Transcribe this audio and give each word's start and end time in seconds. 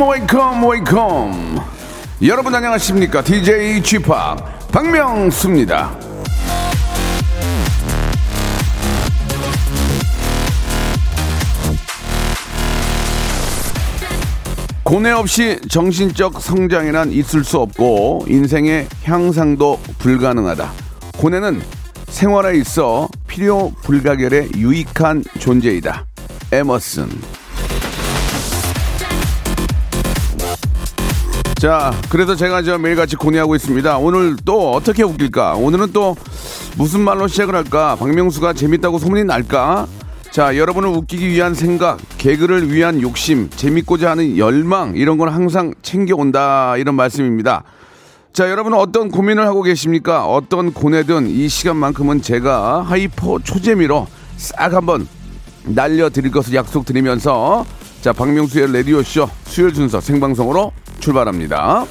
welcome 0.00 0.08
welcome 0.08 0.68
welcome 0.68 1.60
여러분 2.22 2.54
안녕하십니까 2.54 3.22
DJ 3.22 3.82
P 3.82 3.98
박명수입니다 4.70 6.08
고뇌 14.88 15.10
없이 15.10 15.60
정신적 15.68 16.40
성장이란 16.40 17.12
있을 17.12 17.44
수 17.44 17.58
없고 17.58 18.24
인생의 18.26 18.88
향상도 19.04 19.78
불가능하다. 19.98 20.72
고뇌는 21.18 21.60
생활에 22.08 22.56
있어 22.56 23.06
필요 23.26 23.70
불가결의 23.82 24.48
유익한 24.56 25.24
존재이다. 25.38 26.06
에머슨. 26.52 27.37
자, 31.58 31.92
그래서 32.08 32.36
제가 32.36 32.62
저 32.62 32.78
매일같이 32.78 33.16
고뇌하고 33.16 33.56
있습니다. 33.56 33.98
오늘 33.98 34.36
또 34.44 34.70
어떻게 34.70 35.02
웃길까? 35.02 35.54
오늘은 35.54 35.92
또 35.92 36.14
무슨 36.76 37.00
말로 37.00 37.26
시작을 37.26 37.52
할까? 37.56 37.96
박명수가 37.96 38.52
재밌다고 38.52 39.00
소문이 39.00 39.24
날까? 39.24 39.88
자, 40.30 40.56
여러분을 40.56 40.88
웃기기 40.90 41.28
위한 41.28 41.54
생각, 41.54 41.98
개그를 42.18 42.72
위한 42.72 43.02
욕심, 43.02 43.50
재밌고자 43.50 44.12
하는 44.12 44.38
열망, 44.38 44.94
이런 44.94 45.18
걸 45.18 45.30
항상 45.30 45.74
챙겨온다. 45.82 46.76
이런 46.76 46.94
말씀입니다. 46.94 47.64
자, 48.32 48.48
여러분은 48.48 48.78
어떤 48.78 49.10
고민을 49.10 49.44
하고 49.44 49.62
계십니까? 49.62 50.26
어떤 50.26 50.72
고뇌든 50.72 51.26
이 51.26 51.48
시간만큼은 51.48 52.22
제가 52.22 52.82
hyper 52.82 53.40
초재미로 53.42 54.06
싹 54.36 54.74
한번 54.74 55.08
날려드릴 55.64 56.30
것을 56.30 56.54
약속드리면서 56.54 57.66
자, 58.00 58.12
박명수의 58.12 58.72
라디오쇼 58.72 59.28
수요일 59.44 59.74
순서 59.74 60.00
생방송으로 60.00 60.72
출발합니다. 61.00 61.84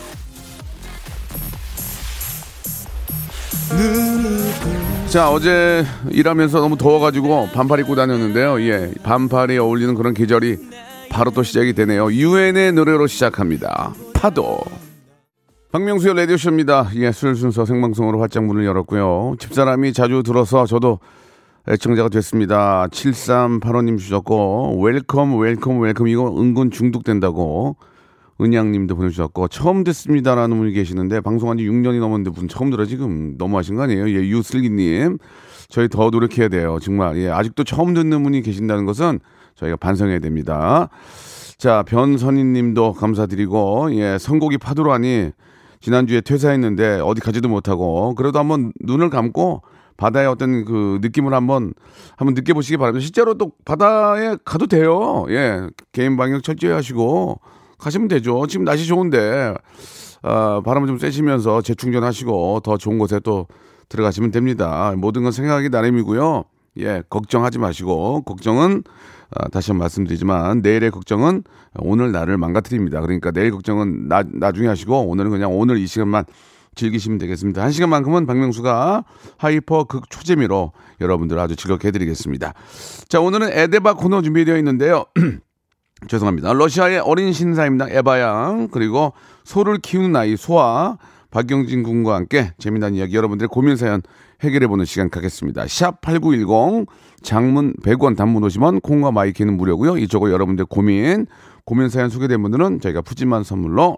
자 5.10 5.30
어제 5.30 5.86
일하면서 6.10 6.60
너무 6.60 6.78
더워가지고 6.78 7.50
반팔 7.54 7.82
입고 7.82 7.96
다녔는데요. 7.96 8.62
예, 8.62 8.94
반팔이 9.04 9.58
어울리는 9.58 9.96
그런 9.96 10.14
계절이 10.14 10.58
바로 11.10 11.32
또 11.32 11.44
시작이 11.44 11.74
되네요. 11.74 12.12
유엔의 12.12 12.74
노래로 12.74 13.08
시작합니다. 13.08 13.94
파도. 14.14 14.60
박명수의 15.72 16.16
라디오쇼입니다. 16.16 16.92
예, 16.96 17.12
술 17.12 17.36
순서 17.36 17.66
생방송으로 17.66 18.20
활짝 18.20 18.46
문을 18.46 18.66
열었고요. 18.66 19.36
집사람이 19.40 19.94
자주 19.94 20.24
들어서 20.24 20.66
저도 20.66 21.00
애청자가 21.70 22.10
됐습니다. 22.10 22.88
7385님 22.92 23.98
주셨고, 23.98 24.80
welcome, 24.82 25.38
welcome, 25.38 25.80
welcome. 25.82 26.08
이거 26.08 26.40
은근 26.40 26.72
중독된다고. 26.72 27.76
은양님도 28.40 28.96
보내주셨고 28.96 29.48
처음 29.48 29.84
듣습니다라는 29.84 30.58
분이 30.58 30.72
계시는데 30.74 31.22
방송한 31.22 31.58
지 31.58 31.64
6년이 31.64 32.00
넘었는데 32.00 32.30
분 32.32 32.48
처음 32.48 32.70
들어 32.70 32.86
지금 32.86 33.36
너무하신 33.38 33.76
거 33.76 33.84
아니에요? 33.84 34.08
예, 34.10 34.14
유슬기님 34.14 35.18
저희 35.70 35.90
더 35.90 36.10
노력해야 36.10 36.48
돼요. 36.48 36.78
정말 36.82 37.18
예, 37.18 37.30
아직도 37.30 37.64
처음 37.64 37.94
듣는 37.96 38.22
분이 38.24 38.44
계신다는 38.44 38.86
것은 38.86 39.20
저희가 39.56 39.78
반성해야 39.78 40.20
됩니다. 40.20 40.90
자 41.58 41.84
변선희님도 41.88 42.94
감사드리고 42.94 43.96
예 43.96 44.20
선곡이 44.20 44.60
파도라니 44.60 45.32
지난주에 45.82 46.22
퇴사했는데 46.22 47.00
어디 47.04 47.22
가지도 47.22 47.50
못하고 47.50 48.14
그래도 48.14 48.38
한번 48.38 48.72
눈을 48.82 49.10
감고 49.10 49.64
바다의 49.98 50.28
어떤 50.28 50.64
그 50.66 51.00
느낌을 51.02 51.34
한번 51.34 51.74
한번 52.16 52.34
느껴보시기 52.36 52.78
바랍니다. 52.78 53.04
실제로 53.04 53.34
또 53.34 53.52
바다에 53.66 54.38
가도 54.46 54.68
돼요. 54.68 55.26
예 55.30 55.68
개인 55.92 56.16
방역 56.18 56.44
철저히 56.44 56.72
하시고. 56.72 57.40
가시면 57.78 58.08
되죠. 58.08 58.48
지금 58.48 58.66
날씨 58.66 58.86
좋은데 58.88 59.54
어, 60.24 60.62
바람을 60.62 60.88
좀 60.88 60.98
쐬시면서 60.98 61.62
재충전하시고 61.62 62.62
더 62.62 62.78
좋은 62.78 62.98
곳에 62.98 63.20
또 63.20 63.48
들어가시면 63.90 64.32
됩니다. 64.32 64.94
모든 64.98 65.24
건 65.24 65.32
생각이 65.32 65.70
나름이고요. 65.70 66.44
예, 66.80 67.04
걱정하지 67.10 67.60
마시고 67.60 68.24
걱정은 68.24 68.84
어, 69.36 69.50
다시 69.50 69.72
한번 69.72 69.84
말씀드리지만 69.84 70.62
내일의 70.62 70.92
걱정은 70.92 71.44
오늘 71.80 72.12
나를 72.12 72.38
망가뜨립니다. 72.38 73.02
그러니까 73.02 73.32
내일 73.32 73.52
걱정은 73.52 74.08
나, 74.08 74.24
나중에 74.26 74.68
하시고 74.68 75.08
오늘은 75.08 75.32
그냥 75.32 75.58
오늘 75.58 75.78
이 75.78 75.88
시간만 75.88 76.26
즐기시면 76.78 77.18
되겠습니다. 77.18 77.62
한 77.62 77.72
시간만큼은 77.72 78.26
박명수가 78.26 79.04
hyper 79.38 79.84
극 79.84 80.10
초재미로 80.10 80.72
여러분들 81.02 81.38
아주 81.40 81.56
즐겁게 81.56 81.90
해드리겠습니다. 81.90 82.54
자, 83.10 83.20
오늘은 83.20 83.50
에데바 83.52 83.96
코너 83.96 84.22
준비되어 84.22 84.56
있는데요. 84.58 85.06
죄송합니다. 86.08 86.54
러시아의 86.54 87.00
어린 87.00 87.34
신사입니다. 87.34 87.88
에바양 87.90 88.70
그리고 88.72 89.14
소를 89.44 89.80
키우는 89.80 90.16
아이 90.16 90.38
소아 90.38 90.98
박경진 91.32 91.84
군과 91.84 92.16
함께 92.16 92.54
재미난 92.58 92.94
이야기 92.94 93.16
여러분들의 93.16 93.50
고민 93.50 93.76
사연 93.76 94.02
해결해 94.42 94.68
보는 94.68 94.86
시간 94.86 95.10
갖겠습니다. 95.10 95.66
샵 95.68 96.00
8910 96.02 96.88
장문 97.24 97.74
100원 97.84 98.16
단문 98.16 98.44
50원 98.44 98.82
콩과 98.82 99.12
마이키는 99.12 99.58
무료고요. 99.58 99.98
이쪽으로 99.98 100.32
여러분들 100.32 100.66
고민 100.66 101.26
고민 101.66 101.90
사연 101.90 102.10
소개된 102.10 102.42
분들은 102.42 102.80
저희가 102.80 103.02
푸짐한 103.02 103.44
선물로 103.44 103.98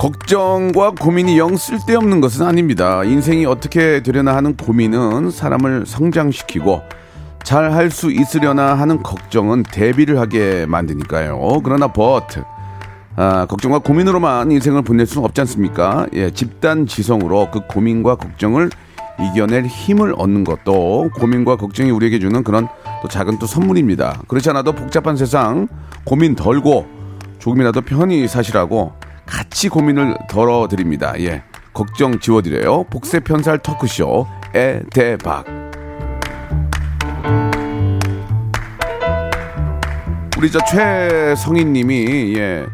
걱정과 0.00 0.92
고민이 0.92 1.38
영 1.38 1.58
쓸데없는 1.58 2.22
것은 2.22 2.46
아닙니다. 2.46 3.04
인생이 3.04 3.44
어떻게 3.44 4.02
되려나 4.02 4.34
하는 4.34 4.56
고민은 4.56 5.30
사람을 5.30 5.84
성장시키고 5.84 6.80
잘 7.44 7.70
할 7.72 7.90
수 7.90 8.10
있으려나 8.10 8.72
하는 8.74 9.02
걱정은 9.02 9.62
대비를 9.62 10.18
하게 10.18 10.64
만드니까요. 10.64 11.60
그러나 11.62 11.86
but 11.92 12.40
아, 13.16 13.44
걱정과 13.44 13.80
고민으로만 13.80 14.50
인생을 14.50 14.80
보낼 14.80 15.04
수는 15.04 15.22
없지 15.26 15.42
않습니까? 15.42 16.06
예, 16.14 16.30
집단 16.30 16.86
지성으로 16.86 17.50
그 17.50 17.60
고민과 17.68 18.14
걱정을 18.14 18.70
이겨낼 19.20 19.66
힘을 19.66 20.14
얻는 20.16 20.44
것도 20.44 21.10
고민과 21.14 21.56
걱정이 21.56 21.90
우리에게 21.90 22.18
주는 22.20 22.42
그런 22.42 22.68
또 23.02 23.08
작은 23.08 23.38
또 23.38 23.46
선물입니다. 23.46 24.22
그렇지 24.28 24.48
않아도 24.48 24.72
복잡한 24.72 25.16
세상 25.18 25.68
고민 26.04 26.34
덜고 26.36 26.86
조금이라도 27.38 27.82
편히 27.82 28.26
사시라고 28.26 28.94
같이 29.30 29.68
고민을 29.68 30.16
덜어드립니다. 30.28 31.14
예. 31.20 31.42
걱정 31.72 32.18
지워드려요. 32.18 32.84
복세 32.84 33.20
편살 33.20 33.58
터크쇼 33.60 34.26
에 34.54 34.80
대박. 34.92 35.44
우리 40.36 40.50
저 40.50 40.58
최성희님이 40.64 42.34
예. 42.36 42.66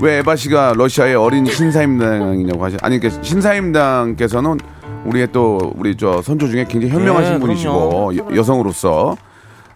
왜 0.00 0.18
에바 0.18 0.36
씨가 0.36 0.74
러시아의 0.76 1.16
어린 1.16 1.44
신사임당이냐고 1.44 2.64
하시 2.64 2.76
아니 2.82 3.00
그 3.00 3.10
신사임당께서는 3.22 4.58
우리의 5.04 5.28
또 5.32 5.72
우리 5.76 5.96
저 5.96 6.22
선조 6.22 6.48
중에 6.48 6.64
굉장히 6.68 6.94
현명하신 6.94 7.34
네, 7.34 7.38
분이시고 7.40 8.16
여, 8.16 8.36
여성으로서 8.36 9.16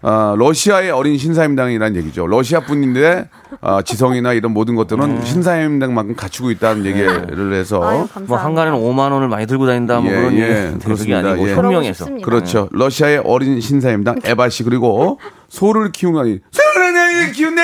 아, 0.05 0.35
러시아의 0.37 0.91
어린 0.91 1.17
신사임당이라는 1.17 1.95
얘기죠. 2.01 2.27
러시아 2.27 2.59
분인데 2.59 3.29
아, 3.61 3.81
지성이나 3.81 4.33
이런 4.33 4.51
모든 4.51 4.75
것들은 4.75 5.23
신사임당만큼 5.23 6.15
갖추고 6.17 6.51
있다는 6.51 6.85
얘기를 6.85 7.53
해서 7.53 7.81
아유. 7.81 8.07
뭐 8.27 8.37
한간에는 8.37 8.77
5만 8.77 9.13
원을 9.13 9.29
많이 9.29 9.47
들고 9.47 9.65
다닌다 9.65 10.01
뭐 10.01 10.11
예, 10.11 10.15
그런 10.15 10.37
예, 10.37 10.73
그렇습니다. 10.83 11.19
아니고 11.19 11.49
예. 11.85 11.93
싶습니다. 11.93 12.25
그렇죠. 12.25 12.67
러시아의 12.71 13.21
어린 13.23 13.61
신사임당 13.61 14.19
에바 14.25 14.49
씨 14.49 14.63
그리고 14.63 15.19
소를 15.47 15.93
키우는 15.93 16.41
소를 16.51 17.31
키우는 17.31 17.63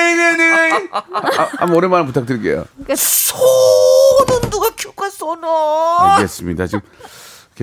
아, 0.92 1.48
한번 1.58 1.76
오랜만에 1.76 2.06
부탁드릴게요. 2.06 2.64
소는 2.96 4.50
누가 4.50 4.70
키웠겠어 4.76 5.36
너 5.36 5.96
알겠습니다. 5.98 6.66
지금 6.66 6.80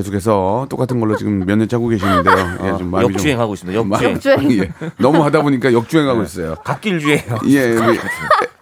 계속해서 0.02 0.68
똑같은 0.70 1.00
걸로 1.00 1.16
지금 1.18 1.40
몇 1.46 1.58
년 1.58 1.68
짜고 1.68 1.88
계시는데요. 1.88 2.36
예, 2.64 2.78
좀 2.78 2.92
마음이 2.92 3.06
좀- 3.08 3.14
역주행하고 3.14 3.54
있습니다 3.56 3.80
역주행 3.80 4.14
역주행. 4.14 4.52
예, 4.62 4.72
너무 5.00 5.24
하다 5.24 5.42
보니까 5.42 5.74
역주행하고 5.74 6.22
있어요. 6.24 6.56
갓길 6.64 7.00
주행 7.00 7.20
예, 7.48 7.72
우리 7.76 8.00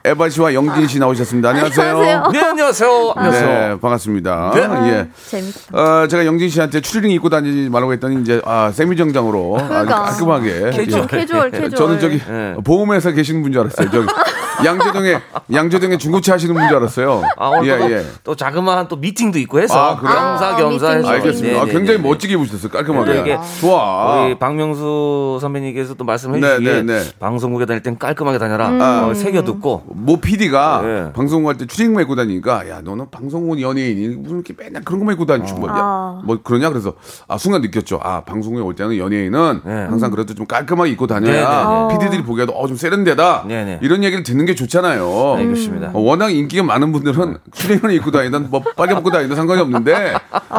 에바 0.06 0.30
씨와 0.30 0.54
영진 0.54 0.88
씨 0.88 1.00
나오셨습니다. 1.00 1.50
안녕하세요. 1.50 1.98
안녕하세요. 1.98 2.32
네 2.32 2.40
안녕하세요 2.40 3.14
안녕하세요 3.16 3.48
네, 3.48 3.80
반갑습니다. 3.80 4.52
네. 4.54 4.62
예. 4.92 5.08
재밌다. 5.28 5.60
어, 6.04 6.08
제가 6.08 6.26
영진 6.28 6.48
씨한테 6.50 6.80
추리닝 6.82 7.10
입고 7.16 7.30
다니지 7.30 7.70
말라고 7.72 7.92
했더니 7.94 8.22
이제 8.22 8.40
아, 8.46 8.72
세미정장으로 8.72 9.56
아주 9.58 9.68
그러니까. 9.68 10.04
깔끔하게. 10.04 10.70
캐주얼. 10.74 11.04
예. 11.12 11.18
캐주얼, 11.18 11.50
캐주얼. 11.52 11.72
저는 11.72 12.00
저기 12.00 12.20
네. 12.20 12.56
보험회사 12.64 13.12
계시는 13.12 13.42
분 13.42 13.52
줄 13.52 13.62
알았어요. 13.62 13.90
저기 13.90 14.08
양재동에 14.66 15.20
양재동에 15.52 15.98
중고차 15.98 16.34
하시는 16.34 16.54
분 16.54 16.68
줄 16.68 16.78
알았어요. 16.78 17.24
아 17.38 17.48
오늘 17.50 17.68
예, 17.68 17.78
또, 17.78 17.92
예. 17.92 18.06
또 18.24 18.36
자그마한 18.36 18.88
또 18.88 18.96
미팅도 18.96 19.38
있고 19.40 19.60
해서 19.60 19.78
아, 19.78 19.98
그래요? 19.98 20.14
겸사 20.16 20.56
겸사 20.56 20.88
아, 20.88 20.92
해서 20.92 21.08
알겠습니다. 21.10 21.62
아, 21.62 21.66
네, 21.66 21.72
굉장히 21.74 21.98
네, 21.98 22.04
네. 22.04 22.10
멋지게 22.10 22.34
입으셨어요. 22.36 22.72
깔끔하게. 22.72 23.14
네, 23.14 23.20
이게 23.22 23.38
좋아. 23.60 24.24
우리 24.26 24.38
박명수 24.40 25.40
선배님께서 25.42 25.96
또 25.96 26.04
말씀해 26.06 26.40
네, 26.40 26.48
주시기에 26.48 26.82
네, 26.84 26.84
네. 26.84 27.04
방송국에 27.20 27.66
다닐 27.66 27.82
땐 27.84 27.98
깔끔하게 27.98 28.38
다녀라 28.38 28.68
아. 28.68 29.08
어, 29.10 29.14
새겨 29.14 29.44
듣고 29.44 29.84
모 29.98 30.18
PD가 30.18 30.82
네. 30.84 31.14
방송국 31.14 31.48
할때 31.50 31.66
추리닝만 31.66 32.04
입고 32.04 32.16
다니니까 32.16 32.68
야 32.70 32.82
너는 32.82 33.10
방송국 33.10 33.62
연예인이 33.62 34.16
무슨 34.18 34.38
이렇게 34.38 34.54
맨날 34.58 34.84
그런 34.84 35.00
것만 35.00 35.14
입고 35.14 35.26
다니지 35.26 35.54
뭐, 35.54 35.70
야, 35.70 35.74
아. 35.76 36.22
뭐 36.26 36.38
그러냐 36.44 36.70
그래서 36.70 36.94
아 37.28 37.38
순간 37.38 37.62
느꼈죠 37.62 38.00
아 38.04 38.22
방송국에 38.22 38.64
올 38.64 38.76
때는 38.76 38.98
연예인은 38.98 39.62
네. 39.64 39.72
항상 39.86 40.12
그래도 40.12 40.34
좀 40.36 40.46
깔끔하게 40.46 40.92
입고 40.92 41.08
네, 41.08 41.20
네, 41.20 41.32
다녀야 41.42 41.88
네. 41.90 41.98
PD들이 41.98 42.24
보기에도 42.24 42.52
어 42.54 42.66
좀 42.66 42.76
세련되다 42.78 43.46
네, 43.48 43.64
네. 43.64 43.80
이런 43.84 44.04
얘기를 44.04 44.24
듣는 44.24 44.46
게 44.46 44.56
좋잖아요 44.56 45.36
네, 45.38 45.46
그렇습니다. 45.46 45.92
어, 45.94 46.00
워낙 46.00 46.32
인기가 46.32 46.64
많은 46.64 46.92
분들은 46.92 47.38
추리닝을 47.54 47.92
입고 47.94 48.10
다니든 48.10 48.50
뭐 48.50 48.64
빨개 48.76 48.96
벗고 48.96 49.12
다니든 49.12 49.36
상관이 49.36 49.62
없는데 49.62 50.14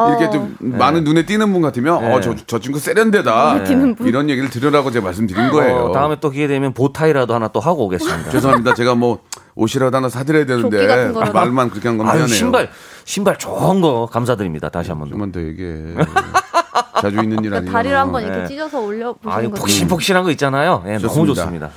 이렇게 0.09 0.29
좀 0.31 0.55
많은 0.59 1.03
눈에 1.03 1.25
띄는 1.25 1.51
분 1.51 1.61
같으면 1.61 2.01
네. 2.01 2.13
어저 2.13 2.35
저 2.47 2.59
친구 2.59 2.79
세련되다 2.79 3.65
이런 4.05 4.29
얘기를 4.29 4.49
들으라고 4.49 4.89
제가 4.91 5.03
말씀드린 5.03 5.51
거예요 5.51 5.75
어, 5.87 5.91
다음에 5.91 6.15
또 6.21 6.29
기회 6.29 6.47
되면 6.47 6.73
보타이라도 6.73 7.33
하나 7.33 7.49
또 7.49 7.59
하고 7.59 7.85
오겠습니다. 7.85 8.29
죄송합니다. 8.37 8.73
제가 8.73 8.95
뭐 8.95 9.19
옷이라도 9.57 9.97
하나 9.97 10.07
사드려야 10.09 10.45
되는데. 10.45 11.11
말만 11.33 11.69
그렇게 11.69 11.87
한 11.89 11.97
건 11.97 12.05
미안해요. 12.07 12.27
신발 12.27 12.69
신발 13.03 13.37
좋은 13.37 13.81
거 13.81 14.07
감사드립니다. 14.11 14.69
다시 14.69 14.89
한번. 14.91 15.09
좀만 15.09 15.31
더 15.31 15.41
얘기해. 15.41 15.95
자주 17.01 17.21
있는 17.21 17.43
일 17.43 17.53
아니에요. 17.53 17.71
다리를 17.71 17.97
한번 17.97 18.23
이렇게 18.23 18.39
네. 18.39 18.47
찢어서 18.47 18.79
올려 18.79 19.13
보시는 19.13 19.51
거죠. 19.51 19.61
폭신폭신한 19.61 20.23
거 20.23 20.31
있잖아요. 20.31 20.83
예, 20.87 20.97
너무 20.97 21.25
좋습니다. 21.27 21.41
좋습니다. 21.43 21.69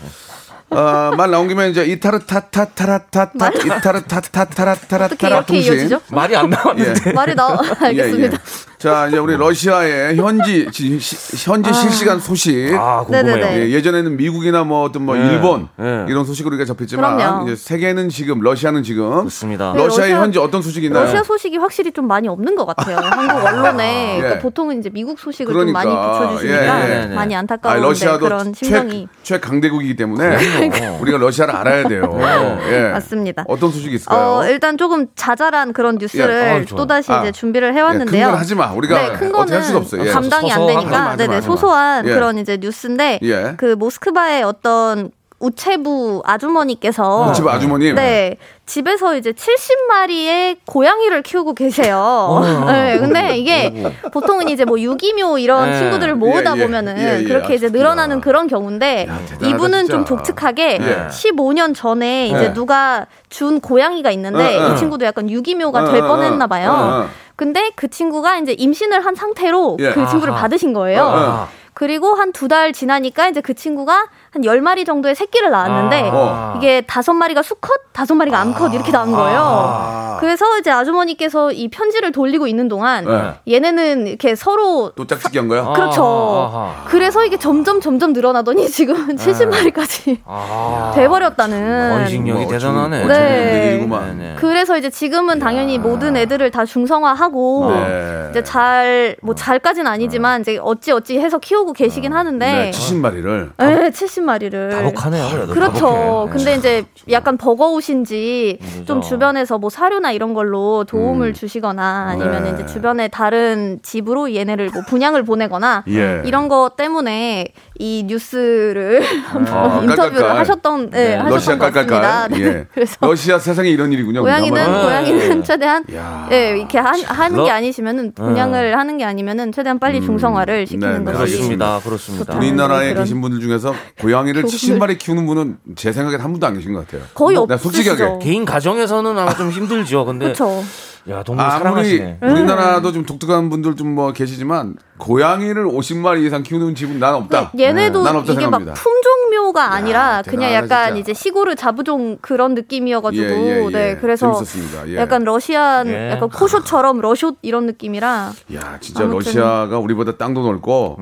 어, 0.71 1.13
말 1.17 1.31
나온 1.31 1.49
김에 1.49 1.69
이제 1.69 1.85
이타르타타타라타타 1.85 3.51
이타르타타타라타라 3.51 5.07
이렇게 5.07 5.29
통신. 5.47 5.73
이어지죠? 5.75 6.01
말이 6.11 6.37
안 6.37 6.49
나왔는데. 6.51 7.13
말이 7.13 7.35
나 7.35 7.59
알겠습니다. 7.81 8.39
자, 8.81 9.09
이제 9.09 9.19
우리 9.19 9.37
러시아의 9.37 10.17
현지 10.17 10.67
지- 10.73 10.99
시- 10.99 11.51
현지 11.51 11.71
실시간 11.71 12.19
소식. 12.19 12.73
아 12.75 13.05
궁금해요. 13.05 13.37
네네네. 13.37 13.61
예, 13.67 13.71
예전에는 13.73 14.17
미국이나 14.17 14.65
뭐 14.65 14.85
어떤 14.85 15.05
뭐 15.05 15.17
네. 15.17 15.27
일본 15.27 15.69
네. 15.77 16.07
이런 16.09 16.25
소식으로 16.25 16.55
우리가 16.57 16.65
접했지만 16.65 17.19
그럼요. 17.19 17.45
이제 17.47 17.57
세계는 17.57 18.09
지금 18.09 18.41
러시아는 18.41 18.83
지금. 18.83 19.29
네, 19.29 19.57
러시아의 19.59 20.13
러시아- 20.13 20.23
현지 20.23 20.39
어떤 20.39 20.63
소식이 20.63 20.87
있나요? 20.87 21.05
러시아 21.05 21.23
소식이 21.23 21.59
확실히 21.59 21.93
좀 21.93 22.09
많이 22.09 22.27
없는 22.27 22.55
것 22.57 22.65
같아요. 22.65 22.97
한국 23.05 23.45
언론에 23.47 24.15
예. 24.17 24.19
그러니까 24.23 24.41
보통은 24.41 24.79
이제 24.79 24.89
미국 24.89 25.19
소식을 25.19 25.53
그러니까. 25.53 25.83
좀 25.83 25.91
많이 25.93 26.19
붙여주시니까 26.39 26.89
예, 26.89 26.91
예, 26.91 27.11
예. 27.11 27.15
많이 27.15 27.37
아, 27.37 27.41
안타까운데 27.41 27.83
러시아도 27.83 28.21
그런 28.21 28.55
심정이 28.55 29.09
최, 29.23 29.35
최강대국이기 29.35 29.95
때문에 29.97 30.39
그럼요. 30.71 30.97
우리가 31.03 31.19
러시아를 31.19 31.55
알아야 31.55 31.87
돼요. 31.87 32.11
예. 32.73 32.89
맞습니다. 32.93 33.45
어떤 33.47 33.71
소식이 33.73 33.97
있을까요? 33.97 34.19
어, 34.39 34.45
일단 34.47 34.79
조금 34.79 35.07
자잘한 35.15 35.75
그런 35.75 35.99
뉴스를 35.99 36.35
예, 36.35 36.51
어, 36.63 36.65
좋아요. 36.65 36.79
또다시 36.79 37.13
아, 37.13 37.21
이제 37.21 37.33
준비를 37.33 37.69
예, 37.75 37.77
해왔는데요. 37.77 38.29
하지 38.29 38.55
마. 38.55 38.70
우리가 38.73 38.95
네, 38.99 39.07
큰 39.13 39.29
어떻게 39.29 39.31
거는 39.33 39.53
할 39.55 39.63
수가 39.63 39.79
없어요. 39.79 40.07
예. 40.07 40.11
감당이 40.11 40.53
안 40.53 40.67
되니까 40.67 40.91
마, 40.91 41.17
네네. 41.17 41.41
소소한 41.41 42.07
예. 42.07 42.15
그런 42.15 42.39
이제 42.39 42.59
뉴스인데 42.61 43.21
예. 43.23 43.55
그 43.57 43.75
모스크바의 43.79 44.43
어떤 44.43 45.11
우체부 45.41 46.23
아주머니께서 46.25 47.33
집 47.33 47.47
아주머님. 47.49 47.95
네. 47.95 48.37
집에서 48.67 49.17
이제 49.17 49.33
70마리의 49.33 50.59
고양이를 50.65 51.23
키우고 51.23 51.55
계세요. 51.55 52.41
네, 52.69 52.99
근데 52.99 53.37
이게 53.37 53.73
보통은 54.13 54.49
이제 54.49 54.65
뭐 54.65 54.79
유기묘 54.79 55.39
이런 55.39 55.71
네. 55.71 55.79
친구들을 55.79 56.15
모으다 56.15 56.57
예, 56.57 56.61
예. 56.61 56.63
보면은 56.65 56.99
예, 56.99 57.21
예. 57.21 57.25
그렇게 57.25 57.55
이제 57.55 57.67
아, 57.67 57.71
늘어나는 57.71 58.21
그런 58.21 58.47
경우인데 58.47 59.09
대단하다, 59.09 59.47
이분은 59.49 59.79
진짜. 59.87 59.93
좀 59.93 60.05
독특하게 60.05 60.79
예. 60.81 61.09
15년 61.09 61.75
전에 61.75 62.29
이제 62.29 62.45
예. 62.45 62.53
누가 62.53 63.07
준 63.29 63.61
고양이가 63.61 64.11
있는데 64.13 64.57
어, 64.57 64.69
어. 64.69 64.73
이 64.73 64.77
친구도 64.77 65.05
약간 65.05 65.29
유기묘가 65.29 65.83
어, 65.83 65.91
될 65.91 66.03
어, 66.03 66.07
뻔했나 66.07 66.45
어, 66.45 66.49
봐요. 66.49 67.09
근데 67.41 67.71
그 67.75 67.89
친구가 67.89 68.37
이제 68.37 68.53
임신을 68.53 69.07
한 69.07 69.15
상태로 69.15 69.79
예. 69.81 69.93
그 69.93 70.07
친구를 70.09 70.35
아하. 70.35 70.43
받으신 70.43 70.75
거예요. 70.75 71.03
어, 71.03 71.07
어. 71.07 71.49
그리고 71.73 72.13
한 72.15 72.33
두 72.35 72.49
달 72.49 72.75
지나니까 72.75 73.31
이제 73.31 73.41
그 73.41 73.55
친구가 73.55 74.09
한 74.33 74.43
10마리 74.43 74.87
정도의 74.87 75.15
새끼를 75.15 75.51
낳았는데 75.51 76.11
아. 76.13 76.55
이게 76.57 76.83
다섯 76.83 77.13
마리가 77.15 77.43
수컷, 77.43 77.71
다섯 77.93 78.15
마리가 78.15 78.39
암컷 78.39 78.73
이렇게 78.75 78.93
나온 78.93 79.11
거예요. 79.11 79.41
아. 79.43 80.17
그래서 80.21 80.59
이제 80.59 80.71
아주머니께서 80.71 81.51
이 81.51 81.69
편지를 81.69 82.13
돌리고 82.13 82.47
있는 82.47 82.69
동안 82.69 83.07
네. 83.07 83.55
얘네는 83.55 84.07
이렇게 84.07 84.35
서로 84.35 84.93
또 84.95 85.07
짝짓기 85.07 85.39
한 85.39 85.49
거야? 85.49 85.65
그렇죠. 85.73 86.75
그래서 86.87 87.25
이게 87.25 87.39
점점 87.39 87.81
점점 87.81 88.13
늘어나더니 88.13 88.69
지금 88.69 89.17
70마리까지 89.17 90.19
아. 90.27 90.93
돼버렸다는. 90.95 91.97
번식력이 91.97 92.45
뭐 92.45 92.53
대단하네. 92.53 93.07
네. 93.07 93.87
네, 93.87 94.15
네. 94.15 94.37
그래서 94.39 94.77
이제 94.77 94.91
지금은 94.91 95.39
당연히 95.39 95.79
모든 95.79 96.17
애들을 96.17 96.51
다 96.51 96.65
중성화하고 96.65 97.71
네. 97.73 98.27
이제 98.31 98.43
잘, 98.45 99.17
뭐 99.23 99.35
잘까지는 99.35 99.91
아니지만 99.91 100.43
이제 100.43 100.59
어찌 100.63 100.93
어찌 100.93 101.19
해서 101.19 101.39
키우고 101.39 101.73
계시긴 101.73 102.13
하는데. 102.13 102.47
네, 102.47 102.71
70마리를. 102.71 103.51
네, 103.57 103.91
70 103.91 104.20
마리를. 104.25 104.71
다복하네요. 104.71 105.29
그래도 105.31 105.53
그렇죠. 105.55 105.81
다복해. 105.81 106.33
근데 106.33 106.55
이제 106.57 106.85
약간 107.11 107.37
버거우신지 107.37 108.59
좀 108.87 109.01
그죠. 109.01 109.09
주변에서 109.09 109.59
뭐 109.59 109.71
사료나 109.71 110.13
이런 110.13 110.35
걸로 110.35 110.85
도움을 110.85 111.29
음. 111.29 111.33
주시거나 111.35 112.09
아니면 112.11 112.45
네. 112.45 112.51
이제 112.55 112.67
주변에 112.67 113.09
다른 113.09 113.79
집으로 113.83 114.35
얘네를 114.35 114.71
뭐 114.73 114.83
분양을 114.89 115.25
보내거나 115.25 115.85
예. 115.91 116.23
이런 116.25 116.49
거 116.49 116.71
때문에 116.77 117.49
이 117.79 118.05
뉴스를 118.07 119.03
한번 119.27 119.55
아, 119.55 119.81
인터뷰를 119.83 119.97
깔깔깔. 120.21 120.37
하셨던, 120.39 120.91
네, 120.91 121.09
네. 121.09 121.15
하셨던 121.17 121.31
러시아 121.35 121.59
것 121.59 121.73
같습니다. 121.73 122.01
깔깔깔. 122.01 122.39
네. 122.39 122.45
예. 122.45 122.67
그래서 122.75 122.97
러시아 123.01 123.39
세상에 123.39 123.69
이런 123.71 123.93
일이군요. 123.93 124.21
고양이는 124.23 124.63
아마. 124.63 124.83
고양이는 124.83 125.43
최대한 125.45 125.85
야. 125.95 126.29
예 126.33 126.59
이렇게 126.59 126.79
하, 126.79 126.93
하는 127.07 127.37
러- 127.37 127.45
게 127.45 127.51
아니시면은 127.51 128.13
분양을 128.15 128.79
하는 128.79 128.99
게 128.99 129.05
아니면은 129.05 129.53
최대한 129.53 129.79
빨리 129.79 130.01
중성화를 130.03 130.67
시키는 130.67 131.05
네, 131.05 131.11
네, 131.13 131.17
것이 131.19 131.33
그렇습니다. 131.35 131.81
그렇습니다. 131.83 132.37
우리나라에 132.37 132.95
계신 132.95 133.21
분들 133.21 133.41
중에서 133.41 133.73
고양 134.01 134.10
이를 134.29 134.43
교훈을- 134.43 134.47
70마리 134.79 134.99
키우는 134.99 135.27
분은 135.27 135.59
제 135.77 135.93
생각엔 135.93 136.21
한 136.21 136.33
분도 136.33 136.47
안 136.47 136.55
계신 136.55 136.73
것 136.73 136.87
같아요. 136.87 137.03
거의 137.15 137.39
나 137.49 137.57
솔직하게. 137.57 138.19
개인 138.23 138.45
가정에서는 138.45 139.19
아마 139.19 139.35
좀 139.35 139.51
힘들죠. 139.51 140.05
근데 140.05 140.27
그렇죠. 140.27 140.63
야 141.09 141.23
동물 141.23 141.43
사랑하시네. 141.51 142.19
우리나라도 142.23 142.93
좀 142.93 143.07
독특한 143.07 143.49
분들 143.49 143.75
좀 143.77 143.95
뭐 143.95 144.13
계시지만 144.13 144.77
고양이를 144.99 145.65
50마리 145.67 146.25
이상 146.27 146.43
키우는 146.43 146.75
집은 146.75 146.99
난 146.99 147.15
없다. 147.15 147.53
얘네도 147.59 148.03
난 148.03 148.17
없다 148.17 148.33
이게 148.33 148.41
생각합니다. 148.43 148.73
막 148.73 148.79
품종 148.83 149.11
성묘가 149.31 149.73
아니라 149.75 150.23
그냥 150.27 150.51
대단하다, 150.51 150.55
약간 150.55 150.87
진짜. 150.95 151.01
이제 151.01 151.15
시골을 151.15 151.57
자부종 151.57 152.19
그런 152.21 152.55
느낌이어가지고 152.55 153.25
예, 153.25 153.31
예, 153.31 153.65
예. 153.65 153.71
네 153.71 153.97
그래서 154.01 154.27
재밌었습니다. 154.35 154.89
예. 154.91 154.97
약간 154.97 155.25
러시안 155.25 155.87
예. 155.89 156.11
약간 156.11 156.29
코숏처럼 156.29 157.01
러숏 157.01 157.37
이런 157.43 157.67
느낌이라 157.67 158.33
야, 158.55 158.79
진짜 158.81 159.05
아무튼. 159.05 159.19
러시아가 159.19 159.79
우리보다 159.79 160.17
땅도 160.17 160.43
넓고 160.43 160.99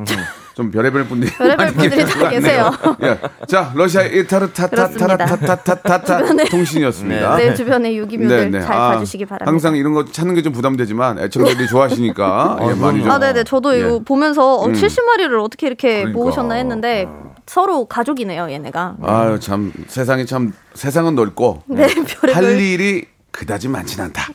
좀 0.58 0.72
별의별 0.72 1.04
분들이 1.06 1.30
별의별 1.30 1.72
분들이 1.72 2.04
다. 2.04 2.28
계세요. 2.30 2.72
예. 3.04 3.16
자, 3.46 3.70
러시아 3.76 4.02
이타르타타타타타타타 4.02 6.20
통신이었습니다. 6.50 7.36
네 7.36 7.54
주변의 7.54 7.96
유기묘들 7.96 8.50
잘 8.60 8.72
아, 8.72 8.90
봐주시기 8.94 9.24
바랍니다. 9.26 9.48
항상 9.48 9.76
이런 9.76 9.94
거 9.94 10.04
찾는 10.04 10.34
게 10.34 10.42
좀 10.42 10.52
부담되지만 10.52 11.18
애청자들이 11.20 11.66
좋아하시니까 11.70 12.58
예, 12.62 12.74
많이 12.74 13.02
좀. 13.02 13.10
아, 13.10 13.18
네네. 13.20 13.44
저도 13.44 13.74
예. 13.76 13.80
이거 13.80 14.00
보면서 14.00 14.56
어, 14.56 14.66
음. 14.66 14.72
70마리를 14.72 15.40
어떻게 15.44 15.66
이렇게 15.68 15.98
그러니까. 15.98 16.18
모으셨나 16.18 16.54
했는데 16.56 17.06
서로 17.46 17.84
가족이네요, 17.86 18.50
얘네가. 18.50 18.96
아유 19.02 19.38
참 19.40 19.72
세상이 19.86 20.26
참 20.26 20.52
세상은 20.74 21.14
넓고 21.14 21.62
네, 21.66 21.86
별의별. 21.86 22.34
할 22.34 22.60
일이 22.60 23.04
그다지 23.30 23.68
많진 23.68 24.00
않다. 24.00 24.28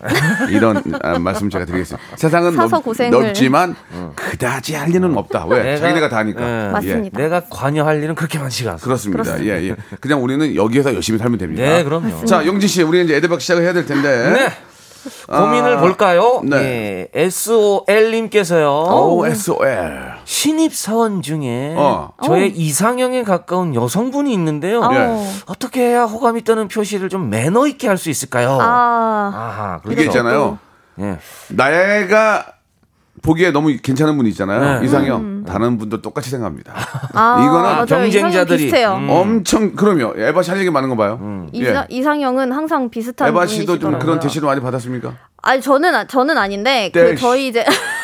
이런 0.50 0.82
아, 1.02 1.18
말씀 1.20 1.50
제가 1.50 1.66
드리겠습니다. 1.66 2.16
세상은 2.16 2.54
사서 2.56 2.78
넓, 2.78 2.84
고생을. 2.84 3.12
넓지만 3.12 3.76
그다지 4.16 4.76
할 4.76 4.90
일은 4.94 5.18
없다. 5.18 5.46
왜? 5.48 5.64
내가- 5.64 5.80
자기네가 5.80 6.10
다 6.10 6.18
하니까. 6.18 6.42
예. 6.68 6.72
맞습니다. 6.72 7.18
내가 7.20 7.42
관여할 7.50 8.02
일은 8.04 8.16
그렇게 8.16 8.40
많지가 8.40 8.72
않습니다. 8.74 8.86
그렇습니다. 9.24 9.44
예, 9.46 9.70
예. 9.70 9.76
그냥 10.00 10.24
우리는 10.24 10.56
여기에서 10.56 10.94
열심히 10.94 11.20
살면 11.20 11.38
됩니다. 11.40 11.64
네, 11.64 11.84
그럼요. 11.84 12.24
자, 12.26 12.46
영지 12.46 12.68
씨, 12.68 12.82
우리 12.84 13.04
이제 13.04 13.16
에드박 13.16 13.42
시작을 13.42 13.64
해야 13.64 13.74
될 13.74 13.86
텐데. 13.86 14.30
네. 14.32 14.52
고민을 15.28 15.78
아, 15.78 15.80
볼까요? 15.82 16.42
네. 16.46 17.10
예. 17.14 17.22
SOL님께서요. 17.26 18.70
OSOL. 18.70 20.13
신입 20.26 20.74
사원 20.76 21.22
중에 21.22 21.76
어. 21.78 22.12
저의 22.24 22.52
이상형에 22.56 23.24
가까운 23.24 23.76
여성분이 23.76 24.32
있는데요. 24.34 24.82
어. 24.82 24.94
예. 24.94 25.28
어떻게 25.48 25.82
해야 25.82 26.04
호감이 26.04 26.44
떠는 26.44 26.68
표시를 26.68 27.10
좀 27.10 27.30
매너 27.30 27.68
있게 27.68 27.88
할 27.88 27.98
수 27.98 28.10
있을까요? 28.10 28.58
아, 28.60 29.32
아하, 29.34 29.80
그렇죠. 29.82 29.94
이게 30.02 30.08
있잖아요. 30.10 30.58
예. 31.00 31.18
나가 31.50 32.46
보기에 33.22 33.52
너무 33.52 33.74
괜찮은 33.82 34.18
분이 34.18 34.28
있잖아요. 34.30 34.80
네. 34.82 34.86
이상형. 34.86 35.46
다른 35.46 35.78
분들 35.78 36.02
똑같이 36.02 36.30
생각합니다. 36.30 36.74
아, 37.14 37.38
이거는 37.42 37.62
맞아요. 37.62 37.86
경쟁자들이-. 37.86 38.74
음. 38.98 39.10
엄청 39.10 39.76
그럼요. 39.76 40.14
에바 40.18 40.42
씨 40.42 40.50
할 40.52 40.60
얘기 40.60 40.70
많은 40.70 40.90
거 40.90 40.96
봐요. 40.98 41.48
이사, 41.54 41.86
이상형은 41.90 42.52
항상 42.52 42.90
비슷한 42.90 43.30
에바 43.30 43.46
씨도 43.46 43.66
좀 43.66 43.92
분이시더라고요. 43.92 44.00
그런 44.06 44.20
대시를 44.20 44.46
많이 44.48 44.60
받았습니까? 44.60 45.14
아니 45.42 45.62
저는 45.62 45.96
아- 45.96 46.08
저는 46.08 46.38
아닌데 46.38 46.90
그. 46.94 47.16
저희 47.16 47.48
이제 47.48 47.64
네. 47.64 47.70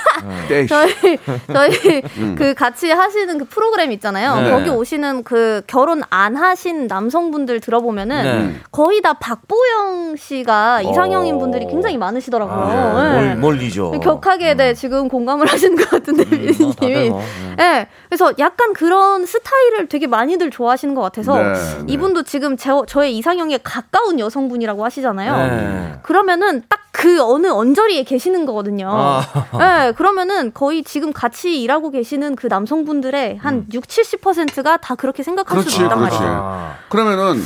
저희 0.67 1.17
저희 1.47 2.01
그 2.35 2.53
같이 2.53 2.91
하시는 2.91 3.37
그 3.37 3.45
프로그램 3.45 3.91
있잖아요. 3.93 4.41
네. 4.41 4.51
거기 4.51 4.69
오시는 4.69 5.23
그 5.23 5.61
결혼 5.67 6.01
안 6.09 6.35
하신 6.35 6.87
남성분들 6.87 7.59
들어보면은 7.59 8.23
네. 8.23 8.55
거의 8.71 9.01
다 9.01 9.13
박보영 9.13 10.15
씨가 10.17 10.81
이상형인 10.81 11.39
분들이 11.39 11.65
굉장히 11.67 11.97
많으시더라고요. 11.97 12.55
아, 12.55 13.13
네. 13.13 13.35
멀, 13.35 13.35
멀리죠. 13.37 13.91
격하게 13.99 14.55
네, 14.55 14.73
지금 14.73 15.07
공감을 15.07 15.47
하시는 15.47 15.75
것 15.75 15.89
같은데 15.89 16.23
뭐 16.23 16.37
다들 16.37 16.53
비님이. 16.53 17.09
뭐, 17.09 17.21
네. 17.57 17.87
그래서 18.07 18.33
약간 18.39 18.73
그런 18.73 19.25
스타일을 19.25 19.87
되게 19.87 20.07
많이들 20.07 20.49
좋아하시는 20.49 20.95
것 20.95 21.01
같아서 21.01 21.37
네, 21.37 21.53
네. 21.53 21.59
이분도 21.87 22.23
지금 22.23 22.57
저, 22.57 22.85
저의 22.85 23.17
이상형에 23.17 23.59
가까운 23.63 24.19
여성분이라고 24.19 24.83
하시잖아요. 24.83 25.37
네. 25.37 25.99
그러면은 26.03 26.63
딱 26.69 26.79
그 26.99 27.21
어느 27.21 27.47
언저리에 27.47 28.03
계시는 28.03 28.45
거거든요. 28.45 28.89
아. 28.91 29.21
네, 29.57 29.91
그러면은 29.93 30.51
거의 30.53 30.83
지금 30.83 31.13
같이 31.13 31.61
일하고 31.61 31.91
계시는 31.91 32.35
그 32.35 32.47
남성분들의 32.47 33.37
한 33.41 33.65
6, 33.71 33.87
70%가 33.87 34.77
다 34.77 34.95
그렇게 34.95 35.23
생각할 35.23 35.49
그렇지, 35.59 35.69
수도 35.69 35.85
있단. 35.85 35.99
말이에요. 36.01 36.21
아, 36.25 36.73
그러면은 36.89 37.41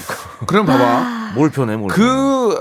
그럼 0.48 0.66
봐봐. 0.66 1.34
뭘 1.36 1.52
표네, 1.52 1.78
뭘. 1.78 1.90
그 1.92 2.56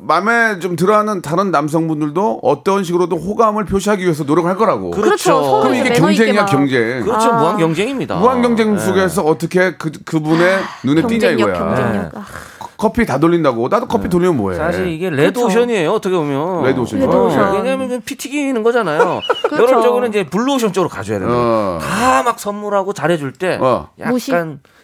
마음에 0.00 0.58
좀 0.58 0.74
들어하는 0.74 1.22
다른 1.22 1.50
남성분들도 1.52 2.40
어떤 2.42 2.82
식으로든 2.82 3.18
호감을 3.18 3.66
표시하기 3.66 4.02
위해서 4.02 4.24
노력할 4.24 4.56
거라고. 4.56 4.90
그- 4.90 5.00
그렇죠. 5.02 5.34
그렇죠. 5.34 5.60
그럼 5.60 5.74
이게 5.76 5.90
경쟁이야 5.92 6.42
막 6.42 6.46
경쟁. 6.50 7.04
그렇죠. 7.04 7.30
아. 7.30 7.38
무한 7.38 7.56
경쟁입니다. 7.58 8.16
무한 8.16 8.42
경쟁 8.42 8.74
네. 8.74 8.80
속에서 8.80 9.22
어떻게 9.22 9.76
그 9.76 9.92
그분의 10.04 10.58
눈에 10.82 11.02
띄냐 11.06 11.28
경쟁력, 11.28 11.38
이거야. 11.50 11.54
경쟁력. 11.76 12.02
네. 12.14 12.20
아, 12.82 12.88
커피 12.88 13.06
다 13.06 13.18
돌린다고 13.18 13.68
나도 13.68 13.86
커피 13.86 14.08
돌리면 14.08 14.36
뭐해? 14.36 14.56
사실 14.58 14.88
이게 14.88 15.08
레드오션이에요 15.08 15.92
어떻게 15.92 16.16
보면 16.16 16.64
레드오션이죠. 16.64 17.06
레드오션. 17.06 17.48
어, 17.48 17.52
왜냐하면 17.58 17.88
그피 17.88 18.16
튀기는 18.16 18.60
거잖아요 18.64 19.20
그렇죠. 19.48 19.72
여러쪽은 19.72 20.08
이제 20.08 20.24
블루오션 20.26 20.72
쪽으로 20.72 20.88
가줘야 20.88 21.20
돼요 21.20 21.28
어. 21.30 21.78
다막 21.80 22.40
선물하고 22.40 22.92
잘해줄 22.92 23.32
때 23.34 23.58
어. 23.60 23.88
약간 24.00 24.12
무시? 24.12 24.32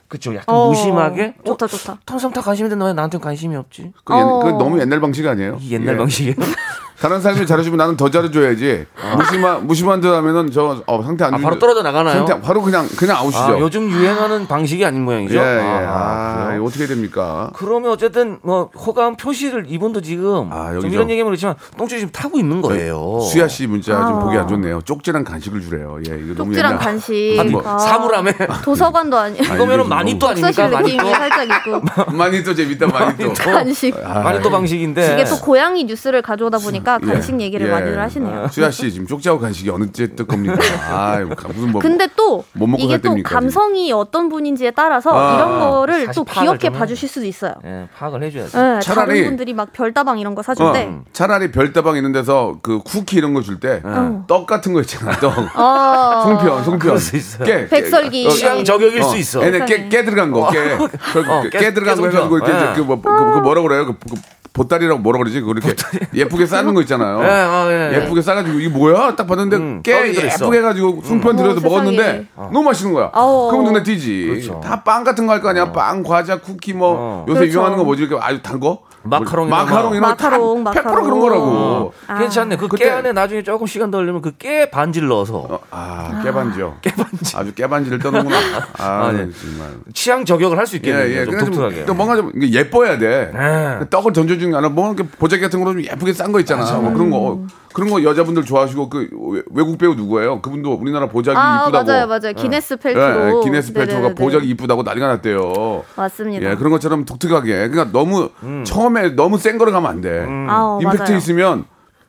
그쵸 0.07 0.35
약간 0.35 0.55
어, 0.55 0.69
무심하게 0.69 1.35
어, 1.41 1.45
좋다 1.45 1.67
좋다. 1.67 1.99
탕삼 2.07 2.33
다 2.33 2.41
관심이 2.41 2.67
있는데 2.69 2.85
왜 2.87 2.93
나한테는 2.95 3.23
관심이 3.23 3.55
없지 3.57 3.93
그, 4.05 4.15
옛- 4.15 4.21
어. 4.23 4.39
그 4.45 4.49
너무 4.51 4.81
옛날 4.81 5.01
방식 5.01 5.27
아니에요? 5.27 5.59
이 5.61 5.73
옛날 5.75 5.95
예. 5.95 5.99
방식이에요 5.99 6.35
다른 7.01 7.21
사람이 7.21 7.47
잘해주면 7.47 7.77
나는 7.77 7.97
더 7.97 8.11
잘해줘야지. 8.11 8.87
무심한 9.17 9.67
무심한 9.67 10.01
듯 10.01 10.09
하면은 10.13 10.51
저 10.51 10.83
어, 10.87 11.03
상태 11.05 11.25
안 11.25 11.35
아 11.35 11.39
좋은- 11.39 11.43
바로 11.43 11.59
떨어져 11.59 11.83
나가나요 11.83 12.27
상태 12.27 12.41
바로 12.41 12.61
그냥 12.63 12.89
그냥 12.97 13.17
아웃이죠. 13.19 13.39
아, 13.41 13.59
요즘 13.61 13.89
유행하는 13.91 14.49
방식이 14.49 14.85
아닌 14.85 15.05
모양이죠 15.05 15.35
예, 15.37 15.39
예. 15.39 15.61
아, 15.87 16.49
아, 16.51 16.59
어떻게 16.61 16.87
됩니까? 16.87 17.51
그러면 17.55 17.93
어쨌든 17.93 18.39
뭐 18.43 18.71
호감 18.77 19.17
표시를 19.17 19.67
이분도 19.69 20.01
지금 20.01 20.51
아, 20.53 20.73
좀. 20.73 20.91
이런 20.91 21.09
얘기하면 21.09 21.27
그렇지만 21.27 21.55
똥줄 21.77 21.99
지금 21.99 22.13
타고 22.13 22.39
있는 22.39 22.61
거예요 22.63 23.21
수야 23.21 23.47
씨 23.47 23.67
문자 23.69 23.93
좀 23.93 24.17
아. 24.17 24.19
보기 24.19 24.37
안 24.37 24.49
좋네요. 24.49 24.81
쪽지랑 24.83 25.23
간식을 25.23 25.61
주래요. 25.61 25.99
예, 26.09 26.17
이거 26.17 26.35
너무 26.35 26.51
쪽지랑 26.53 26.79
간식. 26.79 27.37
아니, 27.39 27.51
뭐, 27.51 27.63
아, 27.65 27.79
사물함에 27.79 28.33
도서관도 28.65 29.17
아니. 29.17 29.39
이거면은 29.39 29.89
많이 29.89 30.19
또 30.19 30.29
아닙니까 30.29 30.69
많이 30.69 30.97
또 30.97 31.11
살짝 31.11 31.49
있고 31.49 31.81
많이 32.13 32.43
또 32.43 32.55
재밌다 32.55 32.87
많이 32.89 33.17
또. 33.19 33.33
간식. 33.35 33.95
많이 34.03 34.43
또 34.43 34.51
방식인데 34.51 35.15
이게 35.15 35.25
또 35.25 35.37
고양이 35.39 35.85
뉴스를 35.85 36.23
가져오다 36.23 36.59
보니까 36.59 36.88
예, 37.03 37.07
간식 37.07 37.41
얘기를 37.41 37.67
예. 37.67 37.71
많이들 37.71 37.99
하시네요. 38.01 38.49
수야 38.49 38.71
씨 38.71 38.91
지금 38.93 39.07
쪽지하고 39.07 39.41
간식이 39.41 39.69
어느 39.71 39.91
째뜰 39.93 40.27
겁니까? 40.27 40.57
아, 40.91 41.19
무슨 41.49 41.73
뭐 41.73 41.81
근데 41.81 42.07
또못 42.17 42.45
먹고 42.57 42.77
이게 42.79 42.89
살또 42.95 43.03
때입니까, 43.11 43.29
감성이 43.31 43.93
어떤 43.93 44.29
분인지에 44.29 44.71
따라서 44.73 45.11
아, 45.13 45.35
이런 45.37 45.61
거를 45.61 46.09
또 46.15 46.25
귀엽게 46.25 46.69
좀 46.71 46.79
봐주실 46.79 47.09
수도 47.09 47.27
있어요. 47.27 47.55
예, 47.65 47.89
파악을 47.99 48.23
해줘야죠 48.23 48.57
네, 48.59 48.79
차라리- 48.81 49.07
다른 49.09 49.25
분들이 49.25 49.53
막 49.53 49.73
별다방 49.73 50.19
이런 50.19 50.35
거 50.35 50.43
사줄 50.43 50.65
어, 50.67 50.73
때 50.73 50.89
차라리 51.13 51.51
별다방 51.51 51.97
있는 51.97 52.13
데서 52.13 52.59
그 52.63 52.79
쿠키 52.85 53.17
이런 53.17 53.35
거 53.35 53.43
줄 53.43 53.61
때떡 53.61 54.47
같은 54.47 54.73
거 54.73 54.81
있잖아. 54.81 55.13
떡. 55.19 55.33
어, 55.57 56.23
송편, 56.25 56.65
송편. 56.65 56.79
그럴 56.79 56.99
수 56.99 57.17
있어요. 57.17 57.45
깨, 57.45 57.67
백설기. 57.69 58.25
깨, 58.25 58.31
취향 58.31 58.65
저격일 58.65 59.03
수 59.03 59.17
있어 59.17 59.43
얘네 59.45 59.65
깨, 59.67 59.89
깨 59.89 60.05
들어간 60.05 60.31
거, 60.33 60.51
깨. 60.51 60.77
그, 61.13 61.21
어, 61.21 61.43
그 61.43 61.51
깨- 61.51 61.59
깨 61.59 61.75
들어간 61.75 61.97
거. 61.97 62.07
해가지고 62.09 62.37
이렇게 62.39 62.53
예. 62.53 62.73
그, 62.75 62.81
뭐, 62.83 63.01
그, 63.01 63.09
그 63.35 63.39
뭐라 63.41 63.63
그래요? 63.63 63.87
그, 63.87 63.95
그 63.95 64.17
보따리라고 64.59 65.01
뭐라 65.01 65.19
그러지? 65.19 65.41
그 65.41 65.51
이렇게 65.53 65.75
예쁘게 66.15 66.45
싸는 66.47 66.75
거 66.75 66.83
있잖아요. 66.83 67.21
예, 67.23 67.27
어, 67.27 67.67
예, 67.71 67.93
예. 67.95 67.97
예 68.03 68.09
쁘게 68.09 68.21
싸가지고 68.21 68.59
이게 68.59 68.69
뭐야? 68.69 69.15
딱 69.17 69.27
봤는데 69.27 69.57
음, 69.57 69.83
깨. 69.83 70.13
예쁘게 70.15 70.59
해가지고 70.59 71.01
송편 71.05 71.37
들여서 71.37 71.61
어, 71.61 71.63
먹었는데 71.63 72.03
세상에. 72.03 72.25
너무 72.37 72.63
맛있는 72.65 72.93
거야. 72.93 73.11
어. 73.15 73.49
그럼 73.51 73.65
눈에 73.65 73.83
띄지. 73.83 74.27
그렇죠. 74.29 74.61
다빵 74.63 75.05
같은 75.05 75.27
거 75.27 75.33
할 75.33 75.39
거 75.43 75.49
아니야? 75.51 75.71
빵, 75.73 76.03
과자, 76.03 76.41
쿠키 76.41 76.73
뭐 76.73 76.97
어. 76.99 77.25
요새 77.29 77.41
그렇죠. 77.41 77.53
유행하는 77.55 77.79
거 77.79 77.85
뭐지? 77.85 78.03
이렇게 78.03 78.21
아주 78.23 78.43
단 78.43 78.59
거? 78.59 78.81
마카롱 79.03 79.47
이런 79.49 80.01
마카롱, 80.01 80.63
거100% 80.63 80.63
마카롱. 80.63 81.05
그런 81.05 81.21
거라고. 81.21 81.45
어, 81.45 81.93
아. 82.09 82.19
괜찮네. 82.19 82.57
그 82.57 82.69
깨 82.69 82.91
안에 82.91 83.13
나중에 83.13 83.43
조금 83.43 83.67
시간 83.67 83.91
더 83.91 83.99
걸리면 83.99 84.23
그 84.23 84.33
깨 84.39 84.71
반지를 84.71 85.09
넣어서 85.09 85.39
어, 85.49 85.59
아, 85.71 86.21
깨 86.23 86.31
반지요. 86.33 86.77
깨 86.83 86.91
반지. 86.91 87.37
아주 87.37 87.53
깨 87.55 87.67
반지를 87.67 87.99
떠는구나. 87.99 88.37
아, 88.79 89.07
아, 89.09 89.13
네. 89.13 89.29
정말. 89.41 89.69
취향 89.95 90.25
저격을 90.25 90.59
할수 90.59 90.77
예, 90.77 90.79
있겠네요. 90.79 91.21
예. 91.21 91.25
좀, 91.25 91.39
독특하게. 91.39 91.85
또 91.87 91.95
뭔가 91.95 92.17
좀 92.17 92.31
예뻐야 92.43 92.99
돼. 92.99 93.33
예. 93.35 93.87
떡을 93.89 94.13
던져주는 94.13 94.51
게 94.51 94.57
아니라 94.57 94.69
뭐 94.71 94.93
이렇게 94.93 95.09
보자기 95.19 95.43
같은 95.43 95.61
거로 95.61 95.73
좀 95.73 95.83
예쁘게 95.85 96.13
싼 96.13 96.31
거 96.33 96.41
있잖아. 96.41 96.65
뭐 96.79 96.93
그런 96.93 97.11
거 97.11 97.17
어, 97.19 97.47
그런 97.79 97.91
거 97.91 98.03
여자분들 98.03 98.45
좋아하시고 98.45 98.89
그 98.89 99.09
외- 99.31 99.43
외국 99.55 99.79
배우 99.79 99.95
누구예요? 99.95 100.41
그분도 100.43 100.73
우리나라 100.75 101.07
보자기 101.07 101.39
아 101.39 101.63
이쁘다고. 101.69 101.87
맞아요 101.87 102.07
맞아요 102.09 102.33
기네스 102.37 102.73
예, 102.75 102.77
펠트로 102.77 103.39
예, 103.41 103.45
기네스 103.45 103.73
펠트로가 103.73 104.01
네네네네. 104.09 104.15
보자기 104.17 104.49
이쁘다고 104.49 104.83
난리가 104.83 105.07
났대요. 105.07 105.85
맞습니다. 105.95 106.51
예, 106.51 106.57
그런 106.57 106.73
것처럼 106.73 107.05
독특하게. 107.05 107.69
그러니까 107.69 107.93
너무 107.93 108.31
처음에 108.65 109.11
너무 109.11 109.39
센 109.39 109.59
거를 109.59 109.73
가면 109.73 109.89
안 109.89 110.01
돼. 110.01 110.27
아우, 110.49 110.81
임팩트 110.83 111.03
맞아요. 111.05 111.17
있으면 111.19 111.65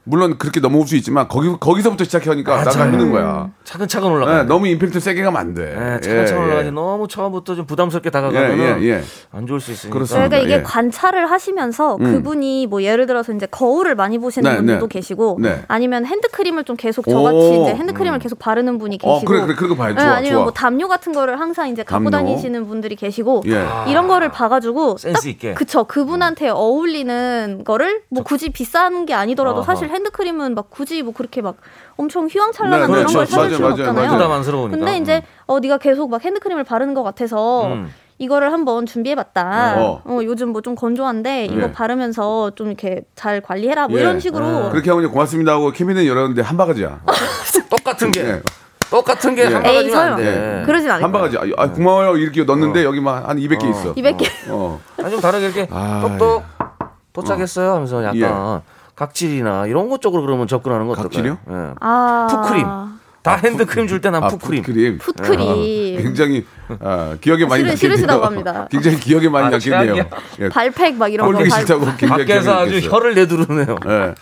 물론 0.10 0.38
그렇게 0.40 0.60
넘어올 0.60 0.88
수 0.88 0.96
있지만 0.96 1.28
거기 1.28 1.56
거기서부터 1.60 2.04
시작하니까 2.04 2.64
나가 2.64 2.88
힘든 2.88 3.12
거야. 3.12 3.52
차근차근 3.64 4.10
올라가. 4.10 4.40
예, 4.40 4.44
너무 4.44 4.68
임팩트 4.68 5.00
세게 5.00 5.22
가면 5.22 5.40
안 5.40 5.54
돼. 5.54 5.72
예, 5.72 6.00
차근차근 6.02 6.42
예, 6.42 6.46
올라가지 6.48 6.68
예. 6.68 6.72
너무 6.72 7.08
처음부터 7.08 7.56
좀 7.56 7.68
부담스럽게 7.68 8.10
다가가면 8.10 8.60
예, 8.60 8.80
예, 8.82 8.90
예. 8.90 9.04
안 9.32 9.46
좋을 9.46 9.60
수 9.60 9.72
있으니까. 9.72 9.94
그렇습니다. 9.94 10.28
그러니까 10.28 10.48
이게 10.48 10.60
예. 10.60 10.64
관찰을 10.64 11.30
하시면서 11.30 11.98
음. 11.98 12.04
그분이 12.04 12.66
뭐 12.68 12.82
예를 12.82 13.06
들어서 13.06 13.32
이제 13.34 13.46
거울을 13.46 13.94
많이 13.94 14.18
보시는 14.18 14.50
네, 14.50 14.58
분들도 14.58 14.88
네. 14.88 14.94
계시고 14.94 15.38
네. 15.42 15.62
아니면 15.68 16.06
핸드크림을 16.06 16.64
좀 16.64 16.76
계속 16.76 17.08
오. 17.08 17.12
저같이 17.12 17.62
이제 17.62 17.76
핸드크림을 17.76 18.18
계속 18.18 18.40
바르는 18.40 18.80
분이 18.80 18.98
계시고 18.98 19.12
어, 19.12 19.22
그래, 19.24 19.42
그래, 19.42 19.54
그런 19.56 19.70
거 19.70 19.76
봐요. 19.76 19.94
네, 19.94 20.02
좋아, 20.02 20.12
아니면 20.14 20.34
좋아. 20.38 20.44
뭐 20.44 20.52
담요 20.52 20.88
같은 20.88 21.14
거를 21.14 21.40
항상 21.40 21.70
이제 21.70 21.84
갖고 21.84 22.10
담요. 22.10 22.26
다니시는 22.30 22.68
분들이 22.68 22.96
계시고 22.96 23.44
예. 23.46 23.68
이런 23.88 24.08
거를 24.08 24.30
봐가지고 24.30 24.98
센스 24.98 25.22
딱 25.22 25.28
있게. 25.30 25.54
그쵸 25.54 25.84
그분한테 25.84 26.50
어울리는 26.50 27.62
거를 27.64 28.02
뭐 28.10 28.24
굳이 28.24 28.50
비싼 28.50 29.06
게 29.06 29.14
아니더라도 29.14 29.58
아하. 29.60 29.66
사실 29.66 29.90
핸드크림은 30.04 30.56
막 30.56 30.70
굳이 30.70 31.04
뭐 31.04 31.14
그렇게 31.14 31.42
막 31.42 31.56
엄청 31.98 32.28
휘황찬란한 32.28 32.92
네, 32.92 33.00
이런 33.02 33.14
그렇죠. 33.14 33.18
걸 33.36 33.38
맞아요, 33.38 33.50
수는 33.56 33.62
맞아요, 33.62 33.74
없잖아요. 33.74 34.08
맞아요. 34.08 34.18
부담스러우니까. 34.28 34.78
근데 34.78 34.98
이제 34.98 35.24
어 35.46 35.60
네가 35.60 35.78
계속 35.78 36.10
막 36.10 36.24
핸드크림을 36.24 36.64
바르는 36.64 36.94
것 36.94 37.04
같아서 37.04 37.68
음. 37.68 37.94
이거를 38.18 38.52
한번 38.52 38.86
준비해봤다. 38.86 39.76
어. 39.78 40.02
어. 40.06 40.20
요즘 40.24 40.50
뭐 40.50 40.62
좀 40.62 40.76
건조한데 40.76 41.46
이거 41.46 41.68
네. 41.68 41.72
바르면서 41.72 42.52
좀 42.56 42.68
이렇게 42.68 43.02
잘 43.16 43.42
관리해라. 43.42 43.88
뭐 43.88 43.98
예. 43.98 44.02
이런 44.04 44.20
식으로. 44.20 44.70
그렇게 44.72 44.90
하고 44.90 45.02
이제 45.02 45.10
고맙습니다 45.10 45.54
하고 45.54 45.72
케미는 45.72 46.06
열었는데 46.06 46.42
한 46.42 46.58
바가지야. 46.58 47.02
똑같은 47.70 48.12
게 48.12 48.22
예. 48.22 48.42
똑같은 48.90 49.36
게 49.36 49.44
예. 49.44 49.54
한 49.54 49.64
바가지면 49.64 49.96
안 49.98 50.02
설마. 50.04 50.16
돼. 50.18 50.64
그러진 50.66 50.92
않을 50.92 51.04
한. 51.04 51.12
바가지. 51.12 51.38
아, 51.58 51.72
고마워요. 51.72 52.18
이렇게 52.18 52.44
넣었는데 52.44 52.84
여기만 52.84 53.24
한 53.26 53.38
200개 53.38 53.70
있어. 53.70 53.94
200개. 53.96 54.28
어. 54.50 54.80
아니 54.98 55.12
좀 55.12 55.20
다르게 55.22 55.46
이렇게 55.46 55.68
아, 55.72 56.02
똑똑 56.08 56.44
도착했어요 57.14 57.72
하면서 57.74 58.04
약간 58.04 58.18
예. 58.18 58.79
각질이나 59.00 59.66
이런 59.68 59.88
것 59.90 60.02
쪽으로 60.02 60.24
그러면 60.24 60.46
접근하는 60.48 60.86
거 60.88 60.92
어떨까요? 60.92 61.38
각질이요? 61.38 61.38
예. 61.50 61.74
아. 61.80 62.28
푸크림. 62.30 62.66
다 63.22 63.36
핸드크림 63.36 63.88
줄 63.88 64.02
때난 64.02 64.24
아, 64.24 64.28
푸크림. 64.28 64.62
푸크림. 64.62 64.98
푸크림. 64.98 66.02
굉장히 66.02 66.46
아, 66.82 67.16
기억에 67.22 67.46
많이 67.46 67.64
남겠네요. 67.64 67.76
싫으시다고 67.78 68.26
합니다. 68.26 68.68
굉장히 68.70 68.98
기억에 68.98 69.30
많이 69.30 69.48
아, 69.48 69.50
남겠네요. 69.52 70.06
예. 70.42 70.50
발팩 70.50 70.96
막 70.96 71.12
이런 71.14 71.32
거. 71.32 71.44
싫다고 71.44 71.86
굉장히 71.98 72.26
밖에서 72.26 72.60
아주 72.60 72.72
남겠어요. 72.74 72.92
혀를 72.92 73.16
내두르네요. 73.16 73.76
예. 73.88 74.16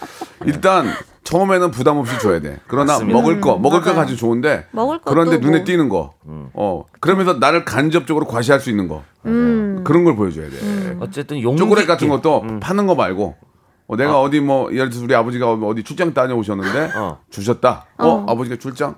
일단 0.46 0.86
처음에는 1.24 1.72
부담 1.72 1.98
없이 1.98 2.18
줘야 2.20 2.40
돼. 2.40 2.60
그러나 2.68 2.94
맞습니다. 2.94 3.20
먹을 3.20 3.42
거, 3.42 3.58
먹을 3.58 3.82
거 3.82 3.88
맞아요. 3.88 4.02
가지고 4.02 4.18
좋은데 4.18 4.68
먹을 4.72 5.00
그런데 5.04 5.38
눈에 5.38 5.58
뭐. 5.58 5.66
띄는 5.66 5.90
거. 5.90 6.14
어. 6.54 6.84
그러면서 7.00 7.34
나를 7.34 7.66
간접적으로 7.66 8.26
과시할 8.28 8.60
수 8.60 8.70
있는 8.70 8.88
거. 8.88 9.04
음. 9.26 9.82
그런 9.84 10.04
걸 10.06 10.16
보여줘야 10.16 10.50
돼. 10.50 10.98
어쨌든 11.00 11.42
용기 11.42 11.60
초콜릿 11.60 11.84
있게. 11.84 11.94
같은 11.94 12.10
것도 12.10 12.44
파는 12.62 12.86
거 12.88 12.96
말고 12.96 13.36
어, 13.88 13.96
내가 13.96 14.20
어. 14.22 14.30
디 14.30 14.40
뭐 14.42 14.72
예를 14.72 14.90
들어서 14.90 15.06
우리 15.06 15.16
아버지가 15.16 15.52
어디 15.54 15.84
출장 15.84 16.14
다녀오셨는데 16.14 16.92
어. 16.96 17.20
주셨다. 17.30 17.86
어, 17.98 18.26
아버지가 18.28 18.58
출장 18.58 18.96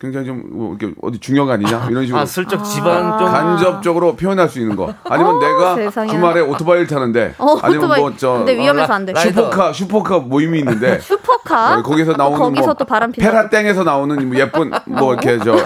굉장히 0.00 0.26
좀 0.26 0.42
뭐 0.52 0.74
이렇게 0.78 0.94
어디 1.02 1.18
중요한 1.18 1.46
거 1.48 1.52
아니냐 1.52 1.88
이런 1.90 2.04
식으로 2.06 2.20
아 2.22 2.24
슬쩍 2.26 2.62
집안 2.64 3.18
좀 3.18 3.28
간접적으로 3.28 4.16
표현할 4.16 4.48
수 4.48 4.58
있는 4.60 4.74
거. 4.76 4.94
아니면 5.04 5.36
어, 5.36 5.38
내가 5.38 5.74
세상에. 5.74 6.10
주말에 6.10 6.40
오토바이를 6.40 6.86
타는데 6.86 7.34
어, 7.38 7.56
아니면. 7.62 7.88
뭐저 7.88 8.32
근데 8.38 8.56
위험해서 8.56 8.92
안 8.94 9.04
돼. 9.04 9.14
슈퍼카 9.14 9.72
슈퍼카 9.74 10.18
모임이 10.20 10.58
있는데 10.60 10.98
슈퍼카. 11.00 11.76
네, 11.76 11.82
거기서 11.82 12.12
나오는 12.12 12.38
거기서 12.38 12.64
뭐 12.64 12.74
또 12.74 12.84
바람 12.86 13.12
핀다. 13.12 13.30
페라땡에서 13.30 13.84
나오는 13.84 14.28
뭐 14.28 14.38
예쁜 14.38 14.70
뭐 14.86 15.12
이렇게 15.14 15.38
저 15.44 15.56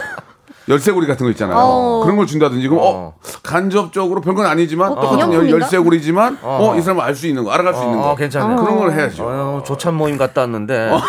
열쇠고리 0.68 1.06
같은 1.06 1.24
거 1.26 1.30
있잖아요. 1.30 1.56
어. 1.58 2.00
그런 2.04 2.16
걸 2.16 2.26
준다든지 2.26 2.68
그럼 2.68 2.82
어, 2.82 2.86
어. 2.88 3.14
간접적으로 3.42 4.20
별건 4.20 4.46
아니지만 4.46 4.92
어, 4.92 4.94
똑같은 4.94 5.18
열, 5.20 5.26
기념품인가? 5.28 5.58
열쇠고리지만 5.64 6.38
어, 6.42 6.70
어. 6.72 6.76
이 6.76 6.82
사람은 6.82 7.02
알수 7.02 7.26
있는 7.26 7.44
거 7.44 7.50
알아갈 7.50 7.74
수 7.74 7.82
있는 7.82 7.98
어, 7.98 8.02
거 8.02 8.14
괜찮아요. 8.16 8.56
그런 8.56 8.78
걸 8.78 8.92
해야죠. 8.92 9.24
어, 9.26 9.62
조찬 9.64 9.94
모임 9.94 10.16
갔다 10.16 10.42
왔는데 10.42 10.90
요 10.92 11.00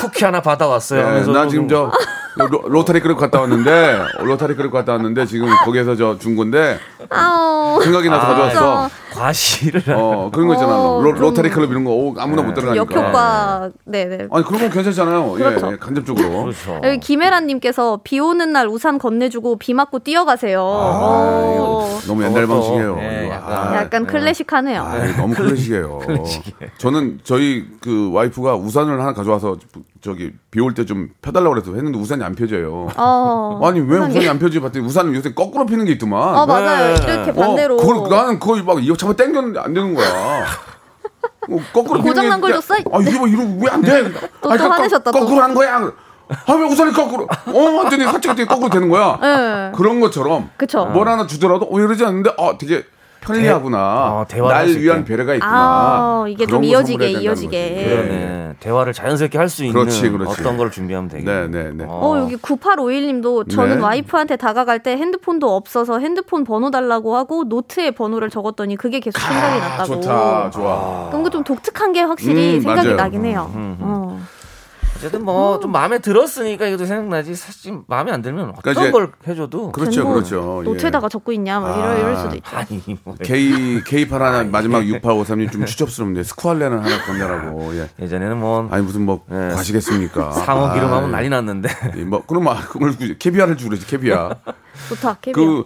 쿠키 0.00 0.24
하나 0.24 0.42
받아왔어요. 0.42 1.00
네, 1.00 1.06
하면서 1.06 1.32
나 1.32 1.48
지금 1.48 1.68
좀- 1.68 1.90
저 1.90 1.96
로, 2.36 2.62
로타리 2.66 3.00
끌고 3.00 3.20
갔다 3.20 3.40
왔는데 3.40 3.98
로타리 4.20 4.54
끌고 4.56 4.72
갔다 4.72 4.92
왔는데 4.92 5.26
지금 5.26 5.48
거기에서 5.64 5.94
저준 5.96 6.34
건데 6.36 6.78
아우. 7.10 7.80
생각이 7.82 8.08
나서 8.08 8.26
가져왔어. 8.26 8.90
과시를 9.12 9.82
어 9.94 10.30
그런 10.32 10.48
거 10.48 10.54
있잖아. 10.54 10.74
어, 10.74 11.02
로, 11.02 11.12
좀- 11.12 11.20
로타리 11.20 11.50
클럽 11.50 11.70
이런 11.70 11.84
거 11.84 11.90
오, 11.90 12.14
아무나 12.18 12.40
못 12.42 12.54
들어가니까. 12.54 12.80
역효과. 12.96 13.70
네네. 13.84 14.28
아니 14.30 14.44
그런 14.44 14.60
건 14.62 14.70
괜찮잖아요. 14.70 15.32
그렇죠. 15.32 15.66
예, 15.68 15.72
예, 15.72 15.76
간접적으로. 15.76 16.44
그렇죠. 16.44 16.80
여기 16.82 16.98
김혜란님께서 17.00 18.00
비 18.04 18.18
오는 18.18 18.50
날 18.52 18.66
우산 18.68 18.98
건네주고 18.98 19.56
비 19.58 19.74
맞고 19.74 19.98
뛰어가세요. 20.00 20.62
어. 20.64 21.98
너무 22.06 22.24
옛날 22.24 22.46
방식이에요. 22.46 22.98
예, 23.00 23.24
이거. 23.26 23.34
약간- 23.34 23.52
아, 23.52 23.76
약간 23.76 24.06
클래식하네요. 24.06 24.80
아, 24.82 25.16
너무 25.18 25.34
클래식이에요. 25.36 26.00
저는 26.78 27.20
저희 27.24 27.66
그 27.80 28.10
와이프가 28.12 28.54
우산을 28.56 28.98
하나 29.00 29.12
가져와서 29.12 29.56
저기 30.02 30.32
비 30.50 30.60
올 30.60 30.74
때 30.74 30.84
좀 30.84 31.10
펴달라고 31.22 31.54
그래서 31.54 31.72
했는데 31.74 31.96
우산이 31.98 32.22
안 32.24 32.34
펴져요. 32.34 32.88
어. 32.96 33.60
아니 33.64 33.78
왜 33.80 33.98
우산이 33.98 34.28
안 34.28 34.38
펴지? 34.38 34.60
봤더니 34.60 34.84
우산을 34.84 35.14
요새 35.14 35.32
거꾸로 35.32 35.64
피는 35.64 35.84
게 35.84 35.92
있더만. 35.92 36.36
어 36.38 36.44
맞아요. 36.46 36.94
이렇게 36.96 37.32
반대로. 37.32 37.76
어, 37.76 37.78
그걸 37.78 38.08
나는 38.10 38.38
그걸 38.40 38.64
막 38.64 38.82
이거 38.84 38.96
잡아 38.96 39.12
당겼는데 39.12 39.60
안 39.60 39.72
되는 39.72 39.94
거야. 39.94 40.44
어, 41.48 41.56
거꾸로 41.72 42.00
피는 42.00 42.14
고장난 42.14 42.40
게걸 42.40 42.52
줬어? 42.54 42.74
아 42.74 43.00
이게 43.00 43.16
뭐 43.18 43.28
이러 43.28 43.42
왜안 43.60 43.80
돼? 43.80 44.12
또 44.40 44.50
아니, 44.50 44.60
거- 44.60 44.68
화내셨다, 44.68 45.10
또. 45.12 45.20
거꾸로 45.20 45.40
한 45.42 45.54
거야. 45.54 45.92
아왜 46.46 46.64
우산이 46.64 46.92
거꾸로? 46.92 47.28
어 47.46 47.58
완전히 47.76 48.04
갑자기 48.04 48.44
거꾸로 48.44 48.70
되는 48.70 48.88
거야. 48.88 49.18
네. 49.20 49.72
그런 49.76 50.00
것처럼 50.00 50.50
그쵸. 50.56 50.84
뭘 50.86 51.08
하나 51.08 51.26
주더라도 51.28 51.68
어 51.70 51.78
이러지 51.78 52.04
않는데 52.04 52.34
어 52.38 52.56
되게 52.58 52.84
편리하구나. 53.22 53.78
어, 53.78 54.24
대화를 54.28 54.72
날 54.74 54.82
위한. 54.82 55.04
배려가 55.04 55.34
있구나. 55.34 55.52
아, 55.52 56.24
이게 56.28 56.44
좀 56.46 56.62
이어지게, 56.64 57.10
이어지게. 57.12 57.74
거지. 57.74 57.84
그러네. 57.88 58.54
대화를 58.60 58.92
자연스럽게 58.92 59.38
할 59.38 59.48
수 59.48 59.64
있는 59.64 59.80
그렇지, 59.80 60.10
그렇지. 60.10 60.40
어떤 60.40 60.56
걸 60.56 60.70
준비하면 60.70 61.08
되겠네. 61.08 61.46
네, 61.48 61.62
네, 61.64 61.70
네. 61.74 61.84
어, 61.88 62.18
여기 62.18 62.36
9851님도 62.36 63.50
저는 63.50 63.76
네. 63.76 63.82
와이프한테 63.82 64.36
다가갈 64.36 64.82
때 64.82 64.96
핸드폰도 64.96 65.54
없어서 65.54 65.98
핸드폰 65.98 66.44
번호 66.44 66.70
달라고 66.70 67.16
하고 67.16 67.44
노트에 67.44 67.90
번호를 67.92 68.30
적었더니 68.30 68.76
그게 68.76 69.00
계속 69.00 69.20
생각이 69.20 69.58
났다고. 69.60 70.00
좋다, 70.00 70.50
좋아. 70.50 71.06
그런 71.08 71.22
거 71.22 71.30
좀 71.32 71.42
독특한 71.44 71.92
게 71.92 72.02
확실히 72.02 72.56
음, 72.56 72.60
생각이 72.60 72.88
맞아요. 72.88 72.96
나긴 72.96 73.24
해요. 73.24 73.50
어. 73.54 74.01
어쨌든 75.02 75.24
뭐좀 75.24 75.72
마음에 75.72 75.98
들었으니까 75.98 76.66
이것도 76.68 76.86
생각나지. 76.86 77.34
사실 77.34 77.80
마음에 77.88 78.12
안 78.12 78.22
들면 78.22 78.50
어떤 78.56 78.74
그러니까 78.74 78.92
걸 78.92 79.12
해줘도 79.26 79.72
그렇죠, 79.72 80.04
뭐 80.04 80.14
그렇죠. 80.14 80.60
예. 80.60 80.64
노트에다가 80.64 81.08
적고 81.08 81.32
있냐, 81.32 81.58
막 81.58 81.76
이럴, 81.76 81.98
이럴 81.98 82.16
수도 82.16 82.36
있죠. 82.36 82.56
아니 82.56 82.80
뭐 83.02 83.16
K 83.20 83.80
K8 83.82 84.10
하나 84.10 84.44
마지막 84.44 84.82
6853님 85.02 85.50
좀 85.50 85.66
추접스럽네요. 85.66 86.22
스쿠알렌은 86.22 86.78
하나 86.78 87.04
건네라고. 87.04 87.76
예. 87.78 87.88
예전에는 88.00 88.38
뭐 88.38 88.68
아니 88.70 88.84
무슨 88.84 89.04
뭐 89.04 89.24
네. 89.28 89.48
과시겠습니까? 89.48 90.30
상어 90.32 90.72
기름 90.74 90.92
하면 90.92 91.08
아, 91.08 91.16
난리 91.16 91.28
났는데. 91.28 91.68
예, 91.96 92.04
뭐 92.04 92.22
그럼 92.24 92.44
막 92.44 92.68
그걸 92.68 92.94
캐비아를 93.18 93.56
주고 93.56 93.70
그러지 93.70 93.86
캐비아. 93.88 94.30
좋다, 94.88 95.18
캐비어. 95.20 95.44
그 95.44 95.64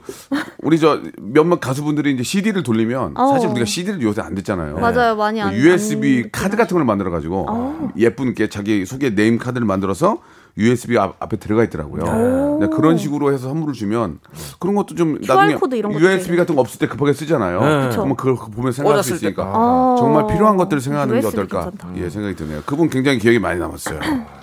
우리 0.63 0.79
저 0.79 1.01
몇몇 1.21 1.61
가수분들이 1.61 2.13
이제 2.13 2.23
CD를 2.23 2.63
돌리면 2.63 3.17
어. 3.17 3.29
사실 3.29 3.49
우리가 3.49 3.65
CD를 3.65 4.03
요새 4.03 4.21
안 4.23 4.35
듣잖아요. 4.35 4.79
맞아요, 4.79 5.17
많이 5.17 5.41
안 5.41 5.55
USB 5.55 6.23
안 6.25 6.31
카드 6.33 6.57
같은 6.57 6.75
걸 6.77 6.85
만들어 6.85 7.11
가지고 7.11 7.91
예쁜 7.97 8.35
게 8.35 8.49
자기 8.49 8.85
소개 8.87 9.11
name 9.15 9.39
카드를 9.39 9.67
만들어서 9.67 10.19
USB 10.59 10.97
앞, 10.99 11.17
앞에 11.21 11.37
들어가 11.37 11.65
있더라고요. 11.65 12.59
네, 12.61 12.67
그런 12.75 12.97
식으로 12.97 13.33
해서 13.33 13.49
선물을 13.49 13.75
주면 13.75 14.21
그런 14.59 14.75
것도 14.75 14.95
좀 14.95 15.19
QR 15.21 15.35
나중에 15.35 15.55
코드 15.59 15.75
이런 15.75 15.93
것도 15.93 16.05
USB. 16.05 16.37
같은 16.37 16.55
거 16.55 16.61
없을 16.63 16.79
때 16.79 16.87
급하게 16.87 17.13
쓰잖아요. 17.13 17.61
네. 17.61 17.89
그러면 17.93 18.17
그걸 18.17 18.37
보면 18.37 18.73
생각할 18.73 19.03
수. 19.05 19.15
있으니까 19.15 19.45
아. 19.45 19.97
정말 19.99 20.27
필요한 20.27 20.57
것들을 20.57 20.81
생각하는 20.81 21.21
게 21.21 21.27
어떨까 21.27 21.71
괜찮다. 21.71 21.89
예 22.03 22.11
생각이 22.11 22.37
드네요. 22.37 22.63
그분 22.67 22.89
굉장히 22.89 23.19
기억이 23.19 23.39
많이 23.39 23.61
남았어요. 23.61 24.01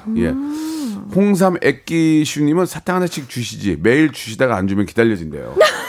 음. 0.07 0.17
예. 0.17 0.33
홍삼 1.15 1.57
액기슈님은 1.61 2.65
사탕 2.65 2.95
하나씩 2.97 3.29
주시지 3.29 3.79
매일 3.81 4.11
주시다가 4.11 4.55
안 4.55 4.67
주면 4.67 4.85
기다려진대요. 4.85 5.55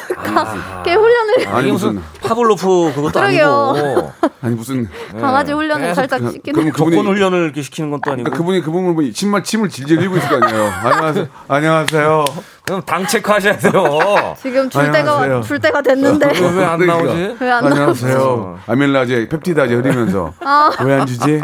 꽤 0.84 0.94
훈련을 0.94 1.48
아니 1.48 1.70
무슨 1.72 1.94
무슨 1.94 2.02
파블로프 2.22 2.92
그것도. 2.94 3.20
아니고 3.20 4.12
아니 4.40 4.54
무슨 4.54 4.88
강아지 5.20 5.52
훈련을 5.52 5.94
살짝 5.94 6.20
그- 6.20 6.30
시키는. 6.32 6.58
그럼 6.60 6.72
그분이 6.72 6.96
훈련을 7.06 7.44
이렇게 7.44 7.62
시키는 7.62 7.90
것도 7.90 8.12
아니고 8.12 8.24
그러니까 8.24 8.36
그분이 8.36 8.60
그분을 8.62 8.94
보니 8.94 9.12
침말 9.12 9.42
침을 9.44 9.68
질질 9.68 9.98
흘리고 9.98 10.16
있을 10.16 10.28
거 10.28 10.46
아니에요. 10.46 10.70
안녕하세요. 10.82 11.26
안녕하세요. 11.48 12.24
그럼 12.66 12.80
당 12.86 13.06
체크하셔야 13.06 13.58
돼요. 13.58 14.34
지금 14.40 14.70
줄. 14.70 14.90
때가 14.90 15.42
줄 15.42 15.58
때가 15.60 15.82
됐는데 15.82 16.26
왜안 16.56 16.78
그러니까. 16.78 16.86
나오지? 16.86 17.36
왜 17.40 17.50
안 17.50 17.64
나오지? 17.64 17.80
안녕하세요. 17.80 18.58
아밀라제 18.66 19.28
펩티다제 19.28 19.74
흐리면서 19.74 20.32
왜안 20.84 21.06
주지? 21.06 21.40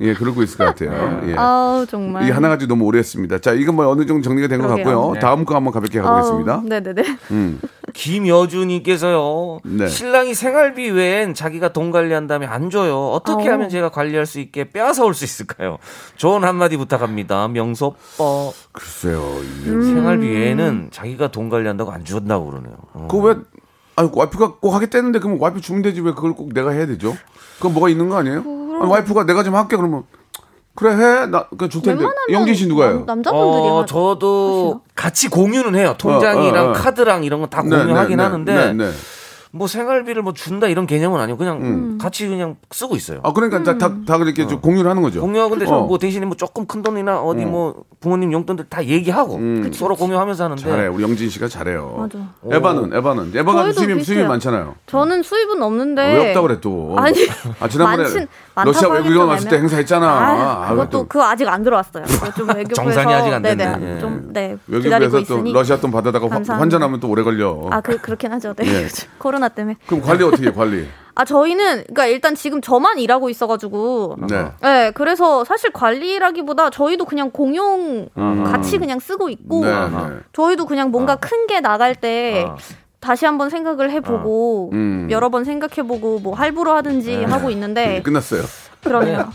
예, 0.00 0.14
그러고 0.14 0.42
있을 0.42 0.56
것 0.56 0.64
같아요. 0.64 1.20
예. 1.26 1.34
아우 1.36 1.84
정말. 1.86 2.22
이게 2.22 2.32
하나 2.32 2.48
가지고 2.48 2.70
너무 2.70 2.86
오래 2.86 2.98
했습니다. 3.00 3.38
자, 3.40 3.52
이건 3.52 3.74
뭐 3.76 3.86
어느 3.88 4.06
정도 4.06 4.22
정리가 4.22 4.48
된 4.48 4.62
것. 4.62 4.68
같고요. 4.68 5.12
다음 5.20 5.44
거 5.44 5.54
한번 5.54 5.74
가볍게 5.74 6.00
가보겠습니다. 6.00 6.52
아우, 6.54 6.62
네네네. 6.62 7.02
음. 7.32 7.60
김여주님께서요. 7.92 9.60
네. 9.64 9.86
신랑이 9.88 10.32
생활비 10.32 10.88
외엔 10.90 11.34
자기가 11.34 11.74
돈 11.74 11.90
관리한다면 11.90 12.48
안 12.48 12.70
줘요. 12.70 13.08
어떻게 13.10 13.50
어. 13.50 13.52
하면 13.52 13.68
제가 13.68 13.90
관리할 13.90 14.24
수 14.24 14.40
있게 14.40 14.70
빼앗아 14.70 15.04
올 15.04 15.12
수 15.12 15.24
있을까요? 15.26 15.76
조언 16.16 16.42
한마디 16.44 16.78
부탁합니다. 16.78 17.48
명소 17.48 17.94
오빠. 18.16 18.56
글쎄요. 18.72 19.20
음. 19.66 19.94
생활비 19.94 20.26
외에는 20.26 20.61
자기가 20.90 21.30
돈 21.30 21.48
관리한다고 21.48 21.90
안 21.92 22.04
준다고 22.04 22.46
그러네요. 22.50 22.74
어. 22.94 23.08
그거 23.10 23.24
왜, 23.28 23.34
아 23.96 24.08
와이프가 24.12 24.54
꼭 24.60 24.74
하겠다는데 24.74 25.18
그러면 25.18 25.40
와이프 25.40 25.60
주면 25.60 25.82
되지 25.82 26.00
왜 26.00 26.12
그걸 26.12 26.34
꼭 26.34 26.52
내가 26.52 26.70
해야 26.70 26.86
되죠? 26.86 27.16
그건 27.56 27.74
뭐가 27.74 27.88
있는 27.88 28.08
거 28.08 28.16
아니에요? 28.16 28.38
아니, 28.80 28.90
와이프가 28.90 29.24
내가 29.24 29.42
좀 29.42 29.54
할게 29.54 29.76
그러면 29.76 30.04
그래 30.74 30.92
해. 30.94 31.26
나 31.26 31.46
그냥 31.48 31.68
줄 31.68 31.82
텐데. 31.82 32.04
영진 32.30 32.54
씨 32.54 32.66
누가요? 32.66 32.98
남, 33.00 33.06
남자분들이 33.06 33.68
어, 33.68 33.80
하- 33.80 33.86
저도 33.86 34.80
같이 34.94 35.28
공유는 35.28 35.74
해요. 35.74 35.94
통장이랑 35.98 36.64
어, 36.64 36.68
어, 36.68 36.70
어. 36.70 36.72
카드랑 36.72 37.24
이런 37.24 37.40
거다 37.42 37.62
네, 37.62 37.68
공유하긴 37.68 38.16
네, 38.16 38.16
네, 38.16 38.22
하는데 38.22 38.54
네, 38.54 38.72
네. 38.72 38.90
뭐 39.54 39.66
생활비를 39.66 40.22
뭐 40.22 40.32
준다 40.32 40.66
이런 40.66 40.86
개념은 40.86 41.20
아니고 41.20 41.36
그냥 41.36 41.58
음. 41.60 41.98
같이 42.00 42.26
그냥 42.26 42.56
쓰고 42.70 42.96
있어요. 42.96 43.20
아 43.22 43.32
그러니까 43.34 43.62
다, 43.62 43.76
다, 43.76 43.94
다 44.06 44.16
그렇게 44.16 44.46
좀 44.46 44.60
공유를 44.62 44.88
하는 44.90 45.02
거죠. 45.02 45.20
공유하고 45.20 45.50
근데 45.50 45.66
어. 45.66 45.82
뭐 45.82 45.98
대신에 45.98 46.24
뭐 46.24 46.34
조금 46.36 46.64
큰 46.66 46.80
돈이나 46.82 47.20
어디 47.20 47.44
뭐 47.44 47.84
부모님 48.00 48.32
용돈들 48.32 48.66
다 48.70 48.82
얘기하고 48.84 49.38
서로 49.74 49.94
공유하면서 49.94 50.44
하는데 50.44 50.62
음. 50.62 50.70
잘해. 50.70 50.86
우리 50.88 51.02
영진 51.02 51.28
씨가 51.28 51.48
잘해요. 51.48 51.94
맞아. 51.98 52.18
에바는 52.50 52.94
에바는 52.94 53.32
에바가 53.36 53.72
수입이 53.72 54.02
수입이. 54.02 54.22
많잖아요. 54.24 54.74
저는 54.86 55.22
수입은 55.22 55.62
없는데. 55.62 56.02
왜 56.02 56.28
없다 56.30 56.40
그래 56.40 56.58
또? 56.60 56.94
아니, 56.96 57.28
아 57.60 57.68
지난번에 57.68 58.04
많진- 58.08 58.28
러시아 58.64 58.88
외교관 58.88 59.38
좀때 59.38 59.56
행사했잖아. 59.58 60.06
아, 60.06 60.64
아, 60.66 60.70
그것도 60.70 60.90
또 60.90 61.06
그거 61.08 61.24
아직 61.24 61.46
안 61.48 61.62
들어왔어요. 61.62 62.04
좀 62.36 62.48
외교부에서 62.48 62.74
정산이 62.74 63.12
아직 63.14 63.32
안 63.32 63.42
됐네. 63.42 63.64
네네, 63.66 63.96
예. 63.96 64.00
좀 64.00 64.30
네. 64.32 64.56
외교부에서 64.66 65.24
또. 65.24 65.52
러시아 65.52 65.76
돈 65.78 65.90
받아다가. 65.90 66.26
환전하면 66.30 67.00
또 67.00 67.08
오래 67.08 67.22
걸려. 67.22 67.68
아, 67.70 67.80
그 67.82 67.98
그렇긴 67.98 68.32
하죠. 68.32 68.54
네. 68.54 68.66
예. 68.66 68.88
코로나 69.18 69.41
때문에. 69.50 69.76
그럼 69.86 70.02
관리 70.02 70.24
어떻게 70.24 70.48
해, 70.48 70.52
관리? 70.52 70.86
아, 71.14 71.24
저희는 71.24 71.84
그러니까 71.84 72.06
일단 72.06 72.34
지금 72.34 72.60
저만 72.62 72.98
일하고 72.98 73.28
있어 73.28 73.46
가지고 73.46 74.16
네. 74.30 74.50
네, 74.62 74.90
그래서 74.92 75.44
사실 75.44 75.70
관리라기보다 75.70 76.70
저희도 76.70 77.04
그냥 77.04 77.30
공용 77.30 78.08
같이 78.14 78.78
그냥 78.78 78.98
쓰고 78.98 79.28
있고 79.28 79.64
네, 79.64 79.72
네. 79.72 80.18
저희도 80.32 80.64
그냥 80.64 80.90
뭔가 80.90 81.16
큰게 81.16 81.60
나갈 81.60 81.94
때 81.94 82.44
어. 82.48 82.56
다시 83.00 83.26
한번 83.26 83.50
생각을 83.50 83.90
해보고 83.90 84.70
음. 84.72 85.08
여러 85.10 85.28
번 85.28 85.44
생각해보고 85.44 86.20
뭐 86.20 86.34
할부로 86.34 86.72
하든지 86.72 87.24
하고 87.24 87.50
있는데 87.50 88.00
끝났어요. 88.02 88.42
그러네요. 88.82 89.30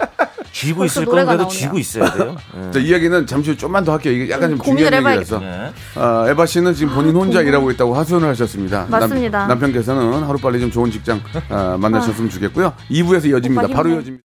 쥐고 0.51 0.79
벌써 0.79 1.01
있을 1.01 1.12
건데도. 1.12 1.47
쥐고 1.47 1.77
있어야 1.79 2.12
돼요. 2.13 2.36
예. 2.57 2.71
자, 2.71 2.79
이 2.79 2.91
얘기는 2.91 3.25
잠시 3.27 3.51
후 3.51 3.57
좀만 3.57 3.83
더 3.83 3.93
할게요. 3.93 4.13
이게 4.13 4.31
약간 4.31 4.49
좀 4.51 4.60
중요한. 4.62 4.93
얘기라서. 4.93 5.41
예. 5.43 5.71
아, 5.95 6.25
에바 6.29 6.45
씨는 6.45 6.73
지금 6.73 6.93
본인 6.93 7.15
혼자 7.15 7.41
일하고 7.41 7.71
있다고 7.71 7.95
하소연을 7.95 8.29
하셨습니다. 8.29 8.88
맞습니다. 8.89 9.47
남, 9.47 9.60
편께서는 9.60 10.23
하루빨리 10.23 10.60
좀 10.60 10.71
좋은 10.71 10.91
직장 10.91 11.21
아, 11.49 11.77
만나셨으면 11.79 12.29
좋겠고요. 12.29 12.73
2부에서 12.89 13.29
이어집니다. 13.29 13.67
바로. 13.67 13.89
이어집니다. 13.91 14.23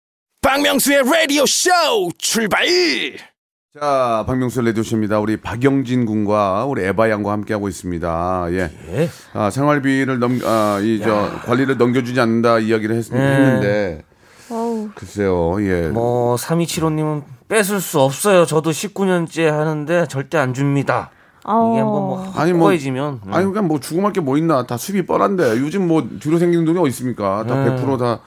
박명수의 0.43 1.03
라디오 1.05 1.47
쇼 1.47 1.71
출발 2.19 2.67
자, 3.77 4.23
박명수 4.29 4.61
레디오쇼입니다. 4.61 5.19
우리 5.19 5.37
박영진 5.37 6.05
군과 6.07 6.65
우리 6.67 6.85
에바 6.85 7.11
양과 7.11 7.33
함께하고 7.33 7.69
있습니다. 7.69 8.47
예. 8.51 8.71
예. 8.93 9.11
아, 9.33 9.51
생활비를 9.51 10.21
넘, 10.21 10.39
아, 10.45 10.79
이, 10.81 11.01
저, 11.03 11.29
관리를 11.45 11.77
넘겨주지 11.77 12.21
않는다 12.21 12.61
이야기를 12.61 12.95
했, 12.95 13.13
예. 13.13 13.17
했는데, 13.19 14.03
글쎄요, 14.95 15.57
예. 15.61 15.89
뭐 15.89 16.37
3275님은 16.37 17.23
뺏을 17.49 17.81
수 17.81 18.01
없어요. 18.01 18.47
저도 18.47 18.71
19년째 18.71 19.45
하는데 19.45 20.07
절대 20.09 20.39
안 20.39 20.55
줍니다. 20.55 21.11
이게 21.41 21.51
한번 21.51 21.85
뭐 21.85 22.33
아니, 22.37 22.53
뭐- 22.53 22.69
꺼해지면 22.69 23.21
음. 23.27 23.35
아니, 23.35 23.45
그냥 23.47 23.69
뭐 23.69 23.79
죽음할 23.79 24.13
게뭐 24.15 24.39
있나. 24.39 24.67
다 24.67 24.77
수입이 24.79 25.05
뻔한데. 25.05 25.59
요즘 25.59 25.87
뭐 25.87 26.03
뒤로 26.21 26.39
생기는 26.39 26.65
돈이 26.65 26.79
어디 26.79 26.89
있습니까? 26.89 27.45
다 27.47 27.55
네. 27.65 27.71
100%다 27.77 28.21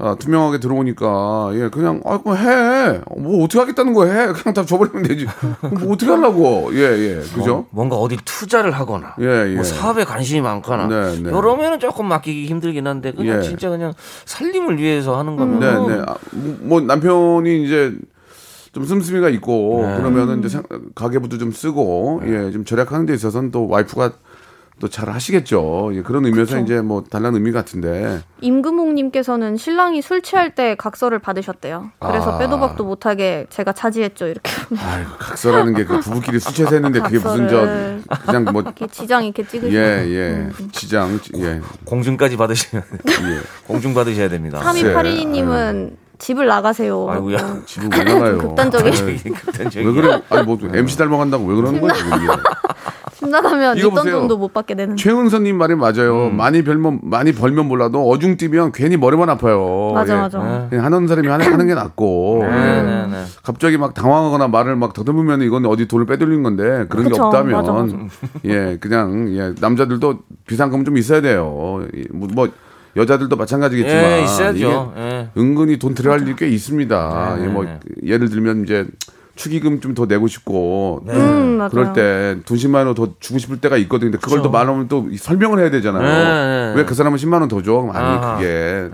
아, 0.00 0.14
투명하게 0.16 0.60
들어오니까. 0.60 1.50
예, 1.54 1.68
그냥, 1.70 2.00
아, 2.04 2.18
그럼 2.18 2.36
해. 2.36 3.00
뭐 3.16 3.42
어떻게 3.42 3.58
하겠다는 3.58 3.94
거야? 3.94 4.12
해. 4.12 4.26
그냥 4.32 4.54
다 4.54 4.64
줘버리면 4.64 5.02
되지. 5.02 5.26
뭐 5.60 5.92
어떻게 5.92 6.06
하려고. 6.10 6.70
예, 6.72 6.78
예. 6.78 7.14
그죠? 7.34 7.54
뭐, 7.54 7.66
뭔가 7.70 7.96
어디 7.96 8.16
투자를 8.24 8.70
하거나 8.70 9.14
예, 9.20 9.24
예. 9.50 9.54
뭐 9.56 9.64
사업에 9.64 10.04
관심이 10.04 10.40
많거나 10.40 10.86
네, 10.86 11.20
네. 11.22 11.28
이러면은 11.30 11.80
조금 11.80 12.06
맡기기 12.06 12.46
힘들긴 12.46 12.86
한데 12.86 13.10
그냥 13.12 13.38
예. 13.38 13.42
진짜 13.42 13.68
그냥 13.70 13.92
살림을 14.24 14.78
위해서 14.78 15.18
하는 15.18 15.36
거면 15.36 15.58
네, 15.60 15.96
네. 15.96 16.02
아, 16.06 16.14
뭐 16.60 16.80
남편이 16.80 17.64
이제 17.64 17.92
좀 18.72 18.84
씀씀이가 18.84 19.28
있고 19.30 19.84
네. 19.84 19.96
그러면은 19.96 20.38
이제 20.38 20.48
생- 20.48 20.62
가계부도 20.94 21.38
좀 21.38 21.50
쓰고 21.50 22.22
예, 22.26 22.50
좀 22.52 22.64
절약하는 22.64 23.06
데 23.06 23.14
있어서는 23.14 23.50
또 23.50 23.66
와이프가 23.66 24.12
또 24.80 24.88
잘 24.88 25.10
하시겠죠. 25.10 25.90
예, 25.94 26.02
그런 26.02 26.24
의미에서 26.24 26.54
그쵸. 26.54 26.64
이제 26.64 26.80
뭐 26.80 27.02
달라는 27.02 27.38
의미 27.38 27.52
같은데. 27.52 28.20
임금홍님께서는 28.40 29.56
신랑이 29.56 30.02
술 30.02 30.22
취할 30.22 30.54
때 30.54 30.74
각서를 30.76 31.18
받으셨대요. 31.18 31.90
그래서 31.98 32.32
아. 32.34 32.38
빼도 32.38 32.58
박도 32.60 32.84
못하게 32.84 33.46
제가 33.50 33.72
차지했죠. 33.72 34.26
이렇게 34.28 34.50
아이고, 34.78 35.10
각서라는 35.18 35.74
게 35.74 35.84
그 35.84 36.00
부부끼리 36.00 36.38
술 36.38 36.54
취해서 36.54 36.74
했는데 36.74 37.00
그게 37.00 37.18
무슨. 37.18 37.48
저 37.48 37.66
그냥 38.26 38.44
뭐 38.52 38.62
이렇게 38.62 38.86
지장 38.86 39.24
이렇게 39.24 39.46
찍으시고. 39.46 39.74
예, 39.74 40.04
예. 40.06 40.48
지장, 40.72 41.18
예. 41.38 41.60
공중까지 41.84 42.36
받으시면 42.36 42.84
예. 43.08 43.40
공중 43.66 43.94
받으셔야 43.94 44.28
됩니다. 44.28 44.60
3282님은 44.60 45.92
집을 46.18 46.46
나가세요. 46.46 47.06
네. 47.06 47.12
아이고야. 47.12 47.36
어, 47.38 47.62
집을 47.66 47.90
왜 47.96 48.04
나가요? 48.04 48.38
극단적인. 48.54 48.92
왜 49.76 49.92
그래? 49.92 50.22
아니 50.30 50.42
뭐 50.44 50.58
MC 50.72 50.98
닮아간다고 50.98 51.44
왜 51.46 51.54
그러는 51.56 51.80
거야 51.80 51.92
지금 51.94 52.12
이게. 52.16 52.26
집 53.18 53.28
나가면 53.30 53.78
이거 53.78 53.90
보세요. 53.90 54.20
돈도 54.20 54.36
못 54.38 54.52
받게 54.54 54.76
되는. 54.76 54.96
최은서님 54.96 55.56
말이 55.58 55.74
맞아요. 55.74 56.30
많이 56.30 56.62
벌면 56.62 57.00
많이 57.02 57.32
벌면 57.32 57.66
몰라도 57.66 58.08
어중 58.08 58.36
뛰면 58.36 58.70
괜히 58.70 58.96
머리만 58.96 59.28
아파요. 59.28 59.90
맞아 59.92 60.14
예. 60.14 60.18
맞아. 60.20 60.66
그냥 60.70 60.84
하는 60.84 61.08
사람이 61.08 61.26
하는, 61.26 61.52
하는 61.52 61.66
게 61.66 61.74
낫고 61.74 62.38
네, 62.42 62.48
예. 62.48 62.82
네, 62.82 63.06
네. 63.08 63.24
갑자기 63.42 63.76
막 63.76 63.92
당황하거나 63.94 64.46
말을 64.48 64.76
막 64.76 64.92
더듬으면 64.92 65.42
이건 65.42 65.66
어디 65.66 65.88
돈을 65.88 66.06
빼돌린 66.06 66.44
건데 66.44 66.86
그런 66.88 67.04
게 67.04 67.10
그쵸. 67.10 67.24
없다면 67.24 67.52
맞아, 67.52 67.72
맞아. 67.72 67.96
예 68.44 68.76
그냥 68.80 69.34
예 69.36 69.52
남자들도 69.60 70.20
비상금 70.46 70.84
좀 70.84 70.96
있어야 70.96 71.20
돼요. 71.20 71.80
예, 71.96 72.04
뭐, 72.12 72.28
뭐 72.32 72.48
여자들도 72.96 73.36
마찬가지겠지만 73.36 74.02
예, 74.04 74.22
있어야죠. 74.24 74.56
이게 74.56 75.00
예. 75.00 75.28
은근히 75.36 75.78
돈 75.78 75.94
들어갈 75.94 76.22
일이 76.22 76.34
꽤 76.36 76.48
있습니다. 76.48 77.36
네, 77.38 77.44
예, 77.44 77.48
뭐 77.48 77.64
네. 77.64 77.78
예를 78.04 78.28
들면 78.28 78.64
이제 78.64 78.86
축의금 79.36 79.80
좀 79.80 79.94
더 79.94 80.06
내고 80.06 80.26
싶고 80.26 81.04
음, 81.08 81.58
맞아요. 81.58 81.70
그럴 81.70 81.92
때 81.92 82.36
돈 82.44 82.56
10만 82.56 82.86
원 82.86 82.94
더 82.94 83.14
주고 83.20 83.38
싶을 83.38 83.58
때가 83.58 83.76
있거든요. 83.78 84.10
근데 84.10 84.18
그걸 84.22 84.42
또만 84.42 84.66
원을 84.68 84.88
또 84.88 85.06
설명을 85.16 85.60
해야 85.60 85.70
되잖아요. 85.70 86.02
네, 86.02 86.72
네. 86.74 86.80
왜그 86.80 86.94
사람은 86.94 87.18
10만 87.18 87.34
원 87.40 87.48
더 87.48 87.62
줘? 87.62 87.88
아니 87.94 88.06
아하. 88.06 88.34
그게 88.36 88.48
예. 88.48 88.90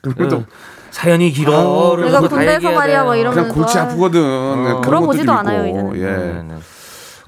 그리고 0.00 0.28
또 0.28 0.44
사연이 0.90 1.30
길어. 1.30 1.96
그거 1.96 2.10
다 2.22 2.28
군대에서 2.28 2.72
말이야 2.72 3.04
뭐 3.04 3.12
돼요. 3.12 3.20
이러면 3.20 3.38
그냥 3.44 3.54
골치 3.54 3.78
아프거든. 3.78 4.20
그런 4.22 4.80
물어보지도 4.80 5.32
것들이 5.32 5.54
않아요. 5.54 5.66
이제는. 5.66 5.96
예. 5.96 6.00
네, 6.06 6.42
네. 6.48 6.54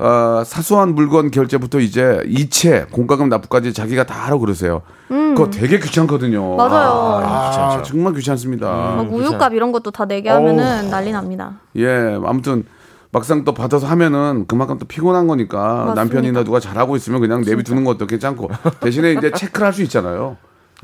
어, 0.01 0.43
사소한 0.45 0.95
물건 0.95 1.31
결제부터 1.31 1.79
이제 1.79 2.23
이체, 2.27 2.87
공과금 2.91 3.29
납부까지 3.29 3.75
자기가 3.75 4.05
다 4.05 4.15
하라고 4.25 4.41
그러세요. 4.41 4.81
그거 5.09 5.51
되게 5.51 5.79
귀찮거든요. 5.79 6.55
음. 6.55 6.57
맞아요. 6.57 7.21
아, 7.23 7.83
정말 7.83 8.15
귀찮습니다. 8.15 8.67
막 8.71 9.13
우유값 9.13 9.53
이런 9.53 9.73
것도 9.73 9.91
다 9.91 10.07
내게 10.07 10.31
하면은 10.31 10.89
난리 10.91 11.13
납니다. 11.13 11.61
예, 11.77 12.19
아무튼 12.25 12.65
막상 13.13 13.45
또 13.45 13.53
받아서 13.53 13.87
하면은 13.89 14.47
그만큼 14.47 14.79
또 14.79 14.87
피곤한 14.87 15.27
거니까 15.27 15.59
맞습니다. 15.59 15.95
남편이나 15.95 16.45
누가 16.45 16.61
잘하고 16.61 16.97
있으면 16.97 17.21
그냥 17.21 17.43
내비두는 17.43 17.85
것도 17.85 18.07
괜찮고 18.07 18.49
대신에 18.81 19.13
이제 19.13 19.31
체크를 19.33 19.67
할 19.67 19.75
수 19.75 19.83
있잖아요. 19.83 20.37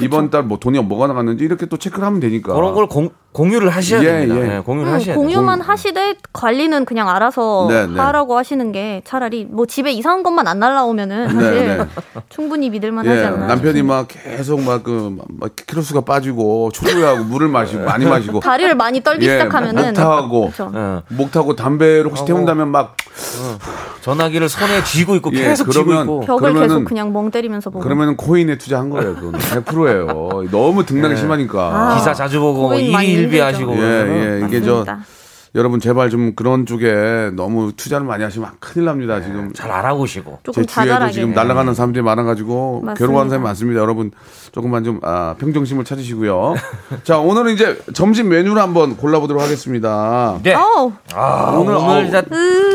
이번 0.03 0.29
달 0.31 0.43
뭐 0.43 0.59
돈이 0.59 0.79
뭐가 0.81 1.07
나갔는지 1.07 1.43
이렇게 1.45 1.65
또 1.67 1.79
체크를 1.79 2.05
하면 2.05 2.21
되니까. 2.21 2.53
그런 2.53 2.75
걸 2.75 2.87
공, 2.87 3.09
공유를 3.37 3.69
하셔야 3.69 4.01
예, 4.01 4.05
됩니다. 4.07 4.37
예. 4.37 4.57
예, 4.57 4.61
공유를 4.61 4.91
음, 4.91 4.95
하셔야 4.95 5.15
돼요. 5.15 5.23
공유만 5.23 5.61
하시되 5.61 6.15
관리는 6.33 6.87
그냥 6.87 7.11
알아서 7.11 7.67
네, 7.69 7.87
네. 7.87 8.01
하라고 8.01 8.39
하시는 8.39 8.73
게 8.73 9.03
차라리 9.05 9.45
뭐 9.45 9.67
집에 9.67 9.93
이상한 9.93 10.23
것만 10.23 10.47
안 10.49 10.59
날라오면은 10.59 11.29
사실 11.29 11.55
네, 11.69 11.77
네. 11.77 11.87
충분히 12.31 12.71
믿을만 12.71 13.07
하지 13.07 13.21
예, 13.21 13.25
않나. 13.27 13.47
남편이 13.49 13.83
막 13.83 14.09
계속 14.09 14.63
막그 14.63 15.19
키로수가 15.67 16.01
빠지고 16.01 16.71
초조해하고 16.73 17.25
물을 17.25 17.49
마시고 17.49 17.85
많이 17.85 18.07
마시고 18.07 18.41
다리를 18.41 18.75
많이 18.75 19.03
떨기 19.03 19.27
예, 19.27 19.33
시작하면은 19.33 19.85
목 19.89 19.93
타고 19.95 20.51
그쵸. 20.51 20.73
예. 20.75 21.15
목 21.15 21.31
타고 21.31 21.55
담배를 21.55 22.07
혹시 22.07 22.25
태운다면 22.25 22.69
막 22.69 22.97
전화기를 24.01 24.49
손에 24.49 24.83
쥐고 24.85 25.17
있고 25.17 25.31
예, 25.35 25.49
계속 25.49 25.71
쥐고 25.73 25.85
그러면 25.85 26.05
있고. 26.05 26.21
벽을 26.21 26.53
그러면은- 26.53 26.63
계속 26.69 26.85
그냥 26.85 27.13
멍 27.13 27.31
때리면서 27.31 27.69
보고. 27.69 27.83
그러면은 27.83 28.17
코인에 28.17 28.57
투자한 28.57 28.89
거예요. 28.89 29.15
그건 29.15 29.33
100%예요. 29.33 30.49
너무 30.51 30.87
등락이 30.87 31.17
심하니까. 31.17 31.61
아, 31.93 31.95
기사 31.97 32.15
자주 32.15 32.41
보고 32.41 32.61
뭐 32.63 32.71
고민 32.71 32.93
많이 32.93 33.09
일 33.13 33.26
일비 33.27 33.41
힘들죠. 33.41 33.45
하시고 33.45 33.77
예, 33.77 34.41
예, 34.41 34.47
이게 34.47 34.61
저 34.61 34.85
맞습니다. 34.85 35.26
여러분 35.57 35.81
제발 35.81 36.11
좀 36.11 36.35
그런 36.35 36.67
쪽에 36.67 37.31
너무 37.33 37.73
투자를 37.75 38.07
많이 38.07 38.23
하시면 38.23 38.51
큰일 38.61 38.85
납니다. 38.85 39.23
지금 39.23 39.53
잘 39.55 39.71
알아보시고. 39.71 40.41
제 40.53 40.65
주위에도. 40.65 41.11
지금 41.11 41.33
날아가는 41.33 41.73
사람들이 41.73 42.03
많아가지고 42.03 42.83
맞습니다. 42.85 42.95
괴로워하는 42.95 43.31
사람이 43.31 43.43
많습니다. 43.45 43.81
여러분 43.81 44.11
조금만 44.53 44.85
좀 44.85 45.01
아, 45.03 45.35
평정심을 45.39 45.85
찾으시고요. 45.87 46.57
자 47.05 47.19
오늘은 47.19 47.55
이제 47.55 47.79
점심 47.95 48.29
메뉴를 48.29 48.61
한번 48.61 48.99
골라보도록 48.99 49.43
하겠습니다. 49.43 50.39
네. 50.43 50.53
어우, 50.53 50.93
아, 51.15 51.57
오늘, 51.59 51.75
오늘. 51.75 52.03
진짜 52.05 52.23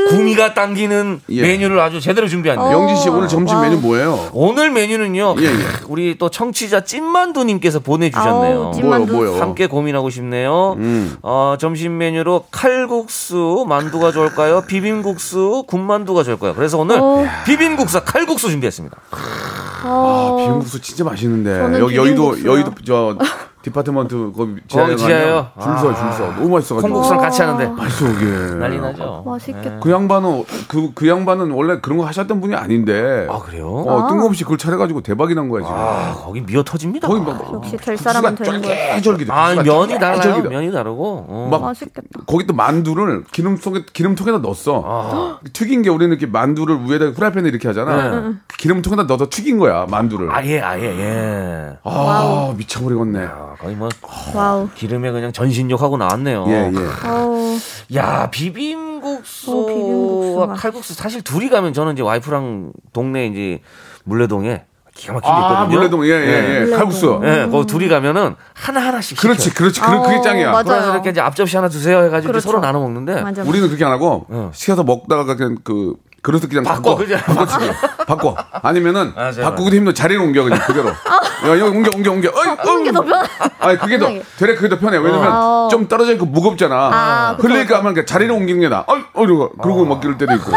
구미가 0.09 0.55
당기는 0.55 1.21
예. 1.29 1.41
메뉴를 1.43 1.79
아주 1.79 2.01
제대로 2.01 2.27
준비했네요. 2.27 2.71
영진 2.71 2.95
씨 2.97 3.09
오늘 3.09 3.27
점심 3.27 3.57
와우. 3.57 3.65
메뉴 3.65 3.77
뭐예요? 3.79 4.29
오늘 4.33 4.71
메뉴는요. 4.71 5.35
예, 5.39 5.45
예. 5.45 5.51
우리 5.87 6.17
또 6.17 6.29
청취자 6.29 6.83
찐만두님께서 6.83 7.79
보내주셨네요. 7.79 8.63
아우, 8.63 8.73
찐만두. 8.73 9.13
뭐요, 9.13 9.29
뭐요? 9.31 9.41
함께 9.41 9.67
고민하고 9.67 10.09
싶네요. 10.09 10.73
음. 10.79 11.15
어, 11.21 11.55
점심 11.59 11.99
메뉴로 11.99 12.45
칼 12.49 12.70
국수 12.87 13.65
만두가 13.67 14.11
좋을까요? 14.11 14.61
비빔국수 14.61 15.63
군만두가 15.67 16.23
좋을까요? 16.23 16.53
그래서 16.55 16.77
오늘 16.77 16.97
어. 16.99 17.25
비빔국수 17.45 18.01
칼국수 18.03 18.49
준비했습니다. 18.49 18.97
아, 19.11 19.85
어, 19.85 20.37
비빔국수 20.37 20.79
진짜 20.81 21.03
맛있는데 21.03 21.79
여기 21.79 21.95
여의도. 21.95 22.43
여의도 22.43 22.73
저 22.85 23.17
디파트먼트 23.61 24.31
거기 24.35 24.55
지하에? 24.67 24.95
가면 24.95 25.47
줄서 25.61 25.93
줄서 25.95 26.33
너무 26.35 26.49
맛있어가지고 26.49 26.81
콩국수랑 26.93 27.21
같이 27.21 27.41
하는데 27.43 27.67
맛있어 27.67 28.05
그게 28.13 28.55
난리 28.59 28.79
나죠. 28.79 29.23
맛있겠다. 29.25 29.79
그 29.79 29.91
양반은 29.91 30.43
그, 30.67 30.91
그 30.95 31.07
양반은 31.07 31.51
원래 31.51 31.79
그런 31.79 31.97
거 31.99 32.05
하셨던 32.05 32.41
분이 32.41 32.55
아닌데 32.55 33.27
아 33.29 33.37
그래요? 33.39 33.67
어, 33.67 34.07
뜬금없이 34.07 34.43
그걸 34.43 34.57
차려가지고 34.57 35.01
대박이 35.01 35.35
난 35.35 35.47
거야 35.49 35.61
지금 35.61 35.75
아 35.75 36.13
거기 36.15 36.41
미어 36.41 36.63
터집니다. 36.63 37.07
거기 37.07 37.21
막 37.21 37.51
역시 37.53 37.77
될 37.77 37.97
사람은 37.97 38.35
되는 38.35 38.61
거야. 38.61 38.99
쫄깃쫄깃 39.01 39.29
아 39.31 39.55
면이 39.61 39.99
달라요. 39.99 40.41
면이 40.43 40.71
다르고. 40.71 41.25
어. 41.29 41.47
막 41.51 41.61
맛있겠다. 41.61 42.07
거기 42.25 42.47
또 42.47 42.53
만두를 42.53 43.25
기름 43.31 43.57
속에 43.57 43.83
기름통에다 43.93 44.39
넣었어. 44.39 45.39
튀긴 45.53 45.81
게 45.83 45.89
우리는 45.89 46.11
이렇게 46.17 46.25
만두를 46.25 46.79
위에다 46.85 47.05
후라이팬에 47.09 47.47
이렇게 47.49 47.67
하잖아. 47.67 48.33
기름통에다 48.57 49.03
넣어서 49.03 49.27
튀긴 49.29 49.59
거야 49.59 49.85
만두를. 49.89 50.31
아예 50.31 50.59
아예 50.59 50.83
예. 50.83 51.77
아 51.83 52.53
미쳐버리겠네. 52.57 53.27
아, 53.51 53.55
거의 53.55 53.75
뭐 53.75 53.89
와우. 54.33 54.69
기름에 54.75 55.11
그냥 55.11 55.33
전신욕 55.33 55.81
하고 55.81 55.97
나왔네요. 55.97 56.45
예 56.47 56.71
예. 56.73 57.97
야 57.97 58.23
어, 58.23 58.29
비빔국수와 58.31 59.65
비빔국수 59.67 60.45
맛있어. 60.47 60.61
칼국수 60.61 60.93
사실 60.93 61.21
둘이 61.21 61.49
가면 61.49 61.73
저는 61.73 61.93
이제 61.93 62.01
와이프랑 62.01 62.71
동네 62.93 63.27
이제 63.27 63.59
문래동에 64.05 64.63
기가 64.95 65.13
막힌 65.13 65.29
게아 65.31 65.39
있거든요. 65.51 65.77
문래동 65.77 66.05
예예 66.05 66.27
예. 66.27 66.59
문래동. 66.59 66.77
칼국수. 66.77 67.21
예, 67.23 67.47
거기 67.51 67.67
둘이 67.67 67.87
가면은 67.89 68.35
하나 68.53 68.79
하나씩 68.79 69.19
그렇지. 69.19 69.53
그렇지 69.53 69.81
그, 69.81 70.01
그게 70.01 70.15
어, 70.17 70.21
짱이야. 70.21 70.51
맞아. 70.51 70.73
그래서 70.73 70.93
이렇게 70.93 71.09
이제 71.09 71.21
앞접시 71.21 71.55
하나 71.57 71.67
주세요 71.67 72.03
해가지고 72.05 72.31
그렇죠. 72.31 72.47
서로 72.47 72.59
나눠 72.61 72.79
먹는데 72.81 73.21
맞아. 73.21 73.43
우리는 73.43 73.67
그렇게 73.67 73.83
안 73.83 73.91
하고 73.91 74.25
어. 74.29 74.51
시켜서 74.53 74.83
먹다가 74.83 75.35
그냥 75.35 75.57
그 75.63 75.95
그릇을 76.21 76.49
그냥 76.49 76.63
바꿔, 76.63 76.95
바꿔. 76.95 77.03
그냥. 77.05 77.19
바꿔 77.21 77.45
치고. 77.47 77.73
바꿔. 78.05 78.35
아니면은 78.51 79.13
맞아요, 79.15 79.41
바꾸기도 79.41 79.75
힘들어. 79.75 79.93
자리를 79.93 80.21
옮겨 80.21 80.43
그냥. 80.43 80.59
그대로. 80.59 80.89
야 80.89 80.95
여기 81.47 81.61
옮겨 81.63 81.89
옮겨 81.95 82.11
옮겨. 82.11 82.29
어이, 82.29 82.47
하는 82.47 82.83
게더 82.83 83.01
편해. 83.01 83.27
아니 83.59 83.77
그게 83.79 83.97
더. 83.97 84.07
되레 84.37 84.55
그게 84.55 84.69
더 84.69 84.77
편해. 84.77 84.97
왜냐면 84.97 85.31
어. 85.33 85.67
좀 85.71 85.87
떨어져 85.87 86.13
있고 86.13 86.25
무겁잖아. 86.27 86.75
아, 86.75 87.37
흘릴까 87.39 87.79
하면 87.79 87.93
그냥 87.95 88.05
자리를 88.05 88.31
옮기는 88.33 88.61
게 88.61 88.69
나아. 88.69 88.83
어이 88.87 89.01
어 89.13 89.23
이러고 89.23 89.49
그러고 89.57 89.85
먹기를 89.85 90.17
때도 90.19 90.33
있고. 90.35 90.51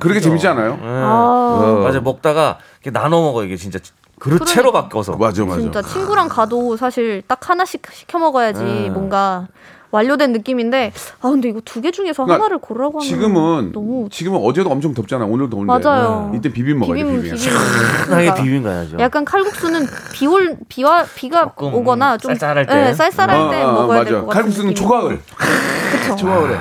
그렇게 0.00 0.20
재밌지 0.20 0.46
않아요? 0.48 0.78
예. 0.82 0.86
아, 0.86 1.80
맞아. 1.82 2.00
먹다가 2.00 2.58
이렇게 2.82 2.90
나눠 2.98 3.22
먹어 3.22 3.44
이게 3.44 3.56
진짜. 3.56 3.78
그릇 4.18 4.44
채로 4.44 4.70
바꿔서. 4.72 5.16
맞아 5.16 5.44
맞아. 5.44 5.58
진짜 5.60 5.82
친구랑 5.82 6.28
가도 6.28 6.76
사실 6.76 7.22
딱 7.26 7.48
하나씩 7.48 7.82
시켜 7.92 8.18
먹어야지 8.18 8.60
음. 8.62 8.92
뭔가 8.92 9.48
완료된 9.92 10.32
느낌인데 10.32 10.92
아 11.20 11.28
근데 11.30 11.48
이거 11.50 11.60
두 11.64 11.80
개 11.82 11.90
중에서 11.90 12.24
그러니까 12.24 12.44
하나를 12.44 12.58
고르라고 12.58 12.98
하면 13.00 13.08
지금은 13.08 13.72
너무 13.72 14.08
지금은 14.10 14.40
어제도 14.42 14.70
엄청 14.70 14.94
덥잖아 14.94 15.24
오늘도 15.24 15.50
더운데 15.50 15.88
맞아요. 15.88 16.32
이때 16.34 16.52
비빔 16.52 16.78
먹어야 16.78 16.96
돼 16.96 17.04
비빔 17.04 17.22
비빔 17.22 17.38
그러니까 18.06 18.34
비빔 18.34 18.62
가야죠. 18.62 18.96
약간 19.00 19.24
칼국수는 19.24 19.86
비올 20.12 20.56
비와 20.68 21.04
비가 21.14 21.52
오거나 21.56 22.14
음, 22.14 22.18
좀 22.18 22.34
쌀쌀할 22.34 22.66
때. 22.66 22.74
네, 22.74 22.92
쌀쌀할 22.94 23.50
때 23.50 23.64
먹어야 23.64 24.04
될 24.04 24.12
맞아 24.14 24.20
것 24.22 24.26
같은 24.26 24.28
칼국수는 24.42 24.68
느낌이고. 24.70 24.88
초가을 24.88 25.20
그쵸. 26.02 26.16
초가을에 26.16 26.56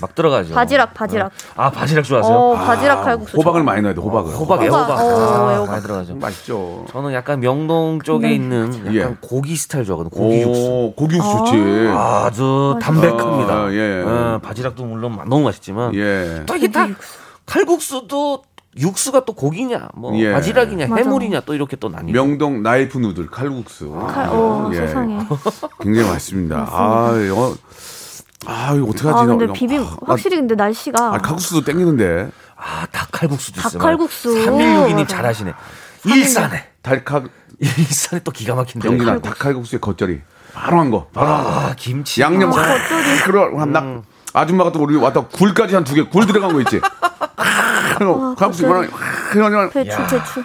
막 0.00 0.14
들어가죠. 0.14 0.54
바지락 0.54 0.94
바지락 0.94 1.32
아 1.56 1.70
바지락 1.70 2.04
좋아하세요? 2.04 2.36
어 2.36 2.54
바지락 2.54 3.04
칼국수 3.04 3.36
호박을 3.36 3.60
좋아. 3.60 3.64
많이 3.64 3.82
넣어야 3.82 3.94
돼 3.94 4.00
호박을 4.00 4.32
호박 4.34 4.62
애호박. 4.62 4.80
호박. 4.90 5.00
어, 5.00 5.48
아, 5.48 5.52
애호박. 5.54 5.70
많이 5.70 5.82
들어가죠. 5.82 6.14
맛있죠 6.16 6.84
저는 6.90 7.12
약간 7.12 7.40
명동 7.40 8.00
쪽에 8.02 8.28
네. 8.28 8.34
있는 8.34 8.72
약간 8.86 8.94
예. 8.94 9.16
고기 9.20 9.56
스타일 9.56 9.84
좋아하거든요. 9.84 10.10
고기 10.22 10.42
육수. 10.42 10.60
오, 10.60 10.92
고기 10.94 11.16
육수 11.16 11.36
좋지 11.38 11.88
아주 11.96 12.78
담백합니다. 12.80 13.54
아, 13.54 13.72
예. 13.72 14.02
어, 14.06 14.40
바지락도 14.42 14.84
물론 14.84 15.16
마- 15.16 15.24
너무 15.24 15.44
맛있지만 15.44 15.94
예. 15.94 16.44
또 16.46 16.54
이게 16.54 16.70
다 16.70 16.86
칼국수도 17.46 18.42
육수가 18.76 19.24
또 19.24 19.32
고기냐, 19.32 19.88
뭐 19.94 20.16
예. 20.18 20.32
바지락이냐, 20.32 20.86
맞아. 20.86 21.02
해물이냐 21.02 21.40
또 21.40 21.54
이렇게 21.54 21.74
또 21.76 21.88
나뉘죠. 21.88 22.12
명동 22.12 22.62
나이프 22.62 22.98
누들 22.98 23.26
칼국수 23.28 23.90
칼, 24.06 24.28
어, 24.30 24.70
예. 24.72 24.76
세상에 24.76 25.18
굉장히 25.80 26.08
맛있습니다 26.08 26.68
아 26.70 27.12
이거 27.26 27.54
아 28.46 28.72
이거 28.74 28.86
어떡하지 28.90 29.08
아 29.18 29.26
근데 29.26 29.44
이거. 29.44 29.52
비빔 29.52 29.82
아, 29.82 29.96
확실히 30.06 30.36
근데 30.36 30.54
날씨가 30.54 31.14
아, 31.14 31.18
칼국수도 31.18 31.62
땡기는데 31.64 32.30
아 32.56 32.86
닭칼국수도 32.92 33.60
있어요. 33.60 33.72
닭칼국수. 33.80 34.34
316이님 34.46 34.92
맞아. 34.94 35.06
잘하시네. 35.06 35.52
일산에 36.04 36.64
달칼 36.82 37.24
일산에 37.58 38.22
또 38.22 38.30
기가 38.30 38.54
막힌데. 38.54 38.88
경기나 38.88 39.18
닭칼국수의 39.20 39.80
겉절이 39.80 40.20
바로 40.54 40.78
한 40.78 40.90
거 40.90 41.06
바로 41.12 41.26
한 41.28 41.44
거. 41.44 41.50
아 41.50 41.74
김치. 41.76 42.20
양념 42.22 42.52
진짜. 42.52 42.76
그러 43.24 43.58
한낙 43.58 44.02
아줌마가 44.32 44.70
또 44.72 44.80
우리 44.82 44.96
왔다 44.96 45.20
굴까지 45.26 45.74
한 45.74 45.84
두 45.84 45.94
개 45.94 46.02
굴 46.08 46.26
들어간 46.26 46.52
거 46.52 46.60
있지 46.60 46.80
그럼 47.96 48.34
칼국수 48.36 48.64
이거랑 48.64 48.88
그냥 49.32 49.70
배추 49.70 49.96
배추 49.98 50.44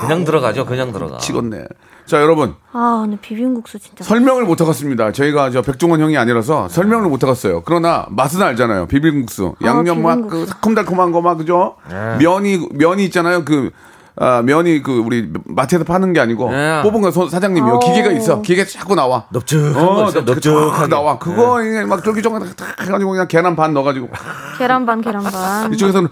그냥 0.00 0.24
들어가죠. 0.24 0.66
그냥 0.66 0.92
들어가. 0.92 1.18
치겠네 1.18 1.64
자 2.06 2.20
여러분 2.20 2.54
아 2.72 3.00
근데 3.02 3.16
비빔국수 3.20 3.78
진짜 3.78 4.04
설명을 4.04 4.44
못 4.44 4.60
하겠습니다. 4.60 5.10
저희가 5.12 5.50
저 5.50 5.62
백종원 5.62 6.00
형이 6.00 6.16
아니라서 6.18 6.68
설명을 6.68 7.08
못 7.08 7.22
하겠어요. 7.22 7.62
그러나 7.64 8.06
맛은 8.10 8.42
알잖아요. 8.42 8.86
비빔국수. 8.86 9.54
아, 9.62 9.66
양념 9.66 10.02
막그 10.02 10.22
비빔국수. 10.22 10.46
새콤달콤한 10.52 11.12
거막 11.12 11.38
그죠? 11.38 11.76
면이 12.18 12.68
면이 12.72 13.04
있잖아요. 13.06 13.44
그 13.44 13.70
아, 14.16 14.42
면이 14.42 14.82
그 14.84 14.98
우리 14.98 15.28
마트에서 15.44 15.82
파는 15.84 16.12
게 16.12 16.20
아니고 16.20 16.48
네. 16.50 16.82
뽑은 16.82 17.00
거 17.00 17.10
손- 17.10 17.28
사장님이요. 17.28 17.74
어. 17.74 17.78
기계가 17.80 18.12
있어. 18.12 18.42
기계 18.42 18.64
자꾸 18.64 18.94
나와. 18.94 19.24
넓적한. 19.32 19.72
그 20.12 20.18
넓적하게. 20.20 20.80
쫙 20.82 20.86
나와. 20.88 21.18
그거 21.18 21.60
이게 21.64 21.82
막 21.84 22.04
쫄깃쫄깃 22.04 22.54
딱 22.56 22.80
해가지고 22.82 23.10
그냥 23.10 23.26
계란 23.26 23.56
반 23.56 23.74
넣어가지고 23.74 24.10
계란 24.58 24.86
반 24.86 25.00
계란 25.00 25.24
반 25.24 25.72
이쪽에서는 25.72 26.08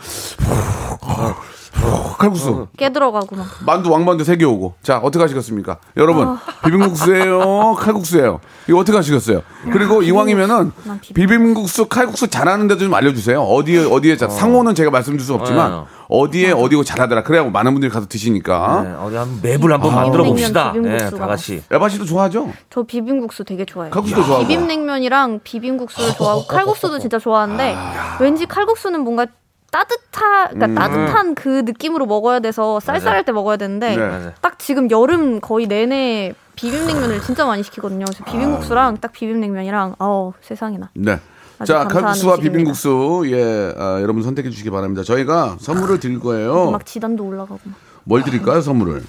칼국수. 2.18 2.68
깨 2.76 2.90
들어가고 2.90 3.36
막. 3.36 3.46
만두 3.66 3.90
왕만두 3.90 4.24
세 4.24 4.36
개 4.36 4.44
오고. 4.44 4.74
자 4.82 4.98
어떻게 4.98 5.22
하시겠습니까? 5.22 5.78
여러분 5.96 6.36
비빔국수예요? 6.64 7.74
칼국수예요? 7.78 8.40
이거 8.68 8.78
어떻게 8.78 8.96
하시겠어요? 8.96 9.42
그리고 9.72 10.02
이왕이면은 10.02 10.72
난 10.84 11.00
비빔- 11.00 11.14
비빔국수 11.28 11.86
칼국수 11.86 12.28
잘하는 12.28 12.68
데 12.68 12.74
도 12.76 12.82
좀 12.82 12.94
알려주세요. 12.94 13.40
어디에 13.42 13.84
어디에 13.84 14.16
자 14.16 14.28
상호는 14.28 14.74
제가 14.74 14.90
말씀드릴 14.90 15.24
수 15.24 15.34
없지만 15.34 15.72
어. 15.72 15.86
어디에 16.08 16.50
어디고 16.52 16.84
잘하더라. 16.84 17.22
그래야 17.22 17.44
많은 17.44 17.72
분들이 17.72 17.90
가서 17.90 18.06
드시니까. 18.06 18.82
네, 18.82 18.92
어디 18.94 19.16
한번 19.16 19.38
맵을 19.42 19.72
한번 19.72 19.94
만들어 19.94 20.24
봅시다. 20.24 20.72
네. 20.76 20.96
다 20.98 21.26
같이. 21.26 21.62
에바 21.70 21.88
씨도 21.88 22.04
좋아하죠? 22.04 22.50
저 22.70 22.82
비빔국수 22.82 23.44
되게 23.44 23.64
좋아해요. 23.64 23.90
칼국수도 23.92 24.24
좋아하고. 24.24 24.46
비빔냉면이랑 24.48 25.40
비빔국수를 25.44 26.14
좋아하고 26.14 26.46
칼국수도 26.46 26.98
진짜 26.98 27.18
좋아하는데 27.18 27.76
왠지 28.20 28.46
칼국수는 28.46 29.00
뭔가 29.02 29.26
따뜻한 29.72 30.50
그러니까 30.50 30.80
따뜻한 30.80 31.34
그 31.34 31.62
느낌으로 31.64 32.04
먹어야 32.06 32.40
돼서 32.40 32.78
쌀쌀할 32.78 33.24
때 33.24 33.32
먹어야 33.32 33.56
되는데 33.56 33.96
네. 33.96 34.34
딱 34.42 34.58
지금 34.58 34.90
여름 34.90 35.40
거의 35.40 35.66
내내 35.66 36.34
비빔냉면을 36.56 37.22
진짜 37.22 37.46
많이 37.46 37.62
시키거든요. 37.62 38.04
그래서 38.04 38.22
비빔국수랑 38.24 38.98
딱 38.98 39.12
비빔냉면이랑 39.12 39.96
아우 39.98 40.34
세상에나. 40.42 40.90
네. 40.94 41.18
자, 41.64 41.84
칼국수와. 41.84 42.36
비빔국수, 42.36 43.22
예, 43.26 43.72
아, 43.78 44.00
여러분 44.02 44.22
선택해 44.22 44.50
주시기 44.50 44.70
바랍니다. 44.70 45.04
저희가 45.04 45.56
선물을 45.60 46.00
드릴 46.00 46.18
거예요. 46.18 46.70
막 46.70 46.84
지단도 46.84 47.24
올라가고. 47.24 47.60
막. 47.64 47.74
뭘 48.04 48.24
드릴까요, 48.24 48.60
선물을? 48.60 49.02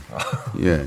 예. 0.62 0.86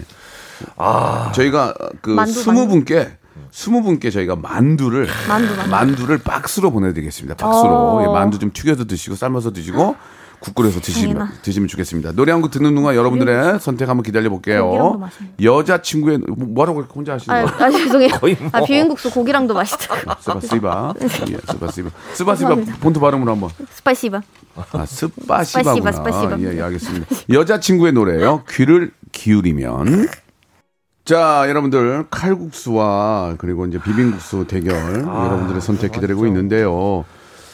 아. 0.76 1.32
저희가 1.34 1.74
그 2.00 2.10
만두, 2.10 2.32
스무 2.32 2.60
만두. 2.60 2.70
분께 2.74 3.18
스무 3.56 3.82
분께 3.82 4.10
저희가 4.10 4.36
만두를 4.36 5.08
만두, 5.26 5.70
만두. 5.70 6.06
를 6.06 6.18
박스로 6.18 6.70
보내드리겠습니다. 6.70 7.36
박스로 7.36 7.70
어. 7.72 8.02
예, 8.02 8.06
만두 8.06 8.38
좀 8.38 8.50
튀겨서 8.52 8.84
드시고 8.84 9.16
삶아서 9.16 9.50
드시고 9.50 9.96
국 10.40 10.54
끓여서 10.54 10.78
드시면. 10.80 11.30
드시면 11.40 11.66
좋겠습니다. 11.66 12.12
노래 12.12 12.32
한 12.32 12.42
곡 12.42 12.50
듣는 12.50 12.74
동안 12.74 12.94
여러분들의 12.94 13.58
선택 13.60 13.88
한번 13.88 14.02
기다려 14.02 14.28
볼게요. 14.28 15.08
여자 15.42 15.80
친구의 15.80 16.18
뭐- 16.18 16.46
뭐라고 16.48 16.76
그렇게 16.76 16.92
혼자 16.94 17.14
하시는 17.14 17.34
아, 17.34 17.46
거예요? 17.46 17.64
아 17.64 17.70
죄송해요. 17.70 18.10
뭐. 18.20 18.50
아 18.52 18.60
비빔국수 18.60 19.10
고기랑도 19.10 19.54
맛있더라고. 19.54 20.12
스바시바, 20.20 20.94
예, 21.00 21.08
스바시바, 21.50 21.90
스바시바. 22.12 22.54
본토 22.80 23.00
발음으로 23.00 23.32
한번. 23.32 23.48
спасибо. 23.72 24.20
아, 24.72 24.84
спасибо구나. 24.84 25.44
спасибо, 25.44 25.92
спасибо. 25.92 26.40
예, 26.40 26.58
예, 26.58 26.60
알겠습니다. 26.60 27.06
여자 27.32 27.58
친구의 27.58 27.92
노래예요. 27.94 28.42
귀를 28.50 28.90
기울이면. 29.12 30.08
자, 31.06 31.44
여러분들 31.48 32.06
칼국수와 32.10 33.36
그리고 33.38 33.64
이제 33.66 33.78
비빔국수 33.80 34.44
대결 34.48 34.74
여러분들의 35.04 35.60
선택 35.60 35.92
기다리고 35.92 36.26
있는데요. 36.26 37.04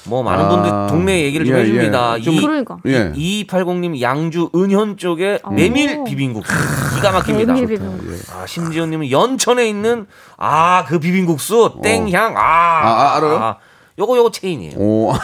뭐 0.04 0.22
많은 0.24 0.44
아, 0.46 0.48
분들 0.48 0.70
동네 0.88 1.22
얘기를 1.22 1.44
좀 1.46 1.54
예, 1.54 1.60
해줍니다. 1.60 2.18
예. 2.18 2.22
좀- 2.22 2.34
이- 2.34 2.40
그러니까. 2.40 2.78
예. 2.86 3.12
2280님 3.14 4.00
양주 4.00 4.48
은현 4.56 4.96
쪽에 4.96 5.38
메밀 5.52 6.02
비빔국수 6.04 6.50
기가 6.96 7.12
막힙니다. 7.12 7.52
메밀 7.52 7.68
비빔국수. 7.68 8.32
아, 8.32 8.46
심지어님은 8.46 9.10
연천에 9.10 9.68
있는 9.68 10.06
아 10.38 10.84
그 10.88 10.98
비빔국수 10.98 11.78
땡향 11.82 12.34
아, 12.36 12.40
아, 12.40 13.16
알아요? 13.16 13.56
요거 13.98 14.16
요거 14.16 14.30
체인이에요. 14.30 14.78
오. 14.78 15.12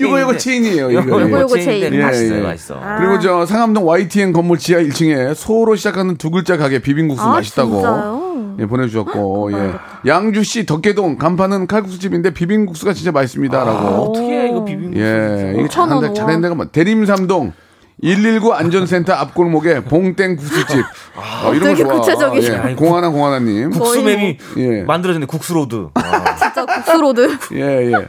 이거 0.00 0.20
이거 0.20 0.36
체인이에요. 0.36 0.90
이거, 0.90 1.00
요거 1.02 1.20
이거. 1.20 1.20
요거 1.22 1.40
요거 1.42 1.54
체인. 1.60 1.90
체인. 1.90 2.00
맛있어요, 2.02 2.34
예, 2.34 2.38
예. 2.38 2.42
맛있어. 2.42 2.80
그리고 2.98 3.18
저 3.20 3.46
상암동 3.46 3.86
YTN 3.86 4.32
건물 4.32 4.58
지하 4.58 4.80
1층에 4.80 5.34
소로 5.34 5.76
시작하는 5.76 6.16
두 6.16 6.30
글자 6.30 6.56
가게 6.56 6.80
비빔국수 6.80 7.22
아, 7.24 7.28
맛있다고 7.32 7.70
진짜요? 7.74 8.56
예, 8.60 8.66
보내주셨고 8.66 9.52
예. 9.52 9.72
양주시 10.06 10.66
덕계동 10.66 11.16
간판은 11.18 11.66
칼국수집인데 11.68 12.30
비빔국수가 12.34 12.92
진짜 12.92 13.12
맛있습니다라고 13.12 13.78
어떻게 14.10 14.26
해, 14.40 14.48
이거 14.48 14.64
비빔국수? 14.64 14.98
예, 15.00 15.52
이게 15.54 15.62
오천 15.64 15.80
원, 15.90 16.00
잘한다, 16.00 16.06
우와. 16.08 16.14
잘하는 16.14 16.40
데가 16.40 16.54
많. 16.54 16.68
대림삼동 16.70 17.52
119 18.02 18.52
안전센터 18.52 19.14
앞골목에 19.14 19.84
봉땡 19.84 20.36
국수집. 20.36 20.84
아, 21.16 21.48
이런 21.54 21.68
되게 21.74 21.82
거 21.82 21.88
좋아. 21.92 22.00
구체적이시네. 22.00 22.70
예, 22.70 22.74
공하나 22.74 23.08
공하나님. 23.08 23.70
국수맵이 23.70 24.38
예. 24.58 24.82
만들어졌네 24.82 25.24
국수로드. 25.26 25.88
아, 25.94 26.34
진짜 26.36 26.66
국수로드. 26.86 27.36
예, 27.54 27.92
예. 27.92 28.08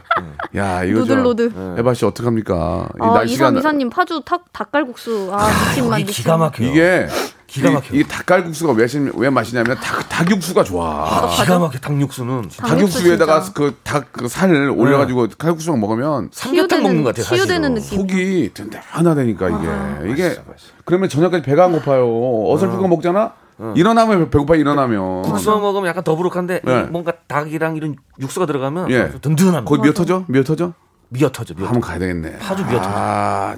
야, 0.58 0.84
이거 0.84 1.00
저 1.04 1.14
누들로드. 1.16 1.74
에바 1.78 1.94
씨 1.94 2.04
어떡합니까? 2.04 2.88
이 2.96 2.98
아, 3.02 3.06
날씨가 3.14 3.48
이삼 3.48 3.58
이사님 3.58 3.90
파주 3.90 4.22
탁 4.24 4.44
닭갈국수. 4.52 5.30
아, 5.32 5.48
미친만 5.70 6.00
미친. 6.00 6.14
기가 6.14 6.36
막혀요. 6.36 6.68
이게 6.68 7.06
기가 7.46 7.70
이- 7.70 7.72
막혀요. 7.74 7.98
이 8.00 8.04
닭갈국수가 8.04 8.72
왜, 8.74 8.86
시- 8.86 9.10
왜 9.14 9.30
맛이냐면 9.30 9.76
닭, 9.80 10.08
닭육수가 10.08 10.64
좋아. 10.64 11.28
기가 11.34 11.58
막혀 11.58 11.78
닭육수는 11.78 12.42
닭육수 12.42 13.02
닭육수에다가. 13.02 13.40
그 13.54 13.74
닭 13.82 14.12
그 14.12 14.28
살을 14.28 14.70
올려가지고 14.70 15.28
칼국수만 15.38 15.80
먹으면 15.80 16.28
삼계탕 16.32 16.82
먹는 16.82 17.02
것 17.04 17.10
같아요. 17.10 17.24
사실은. 17.24 17.46
치유되는 17.46 17.74
느낌. 17.74 17.98
속이 17.98 18.50
든든하다니까 18.54 19.48
이게 19.48 19.66
아, 19.68 19.98
이게 20.06 20.36
그러면 20.84 21.08
저녁까지 21.08 21.42
배가 21.42 21.64
안 21.64 21.72
고파요 21.72 22.06
어설픈 22.52 22.78
거 22.78 22.88
먹잖아 22.88 23.32
일어나면 23.74 24.30
배고파 24.30 24.54
일어나면 24.56 25.22
국수 25.22 25.50
먹으면 25.50 25.88
약간 25.88 26.04
더부룩한데 26.04 26.60
네. 26.64 26.82
뭔가 26.84 27.12
닭이랑 27.26 27.76
이런 27.76 27.96
육수가 28.20 28.46
들어가면 28.46 28.90
예. 28.90 29.08
든든합니다. 29.20 29.64
거기 29.64 29.82
미어 29.82 29.92
터져 29.92 30.24
미어 30.28 30.42
터져 30.44 30.72
미어 31.10 31.30
터져. 31.32 31.54
미어 31.54 31.66
한번. 31.66 31.80
가야 31.80 31.98
되겠네 31.98 32.38
파주 32.38 32.64
미어 32.66 32.76
터져. 32.80 32.90
아 32.94 33.56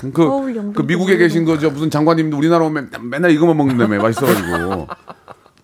참그 0.00 0.22
서울 0.22 0.56
영등 0.56 0.72
그 0.72 0.82
미국에 0.82 1.16
계신 1.16 1.44
거저 1.44 1.70
무슨 1.70 1.90
장관님도 1.90 2.36
우리나라 2.36 2.64
오면 2.64 2.90
맨날 3.10 3.30
이거만 3.32 3.56
먹는다며 3.56 4.00
맛있어가지고 4.00 4.86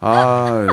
아 0.01 0.67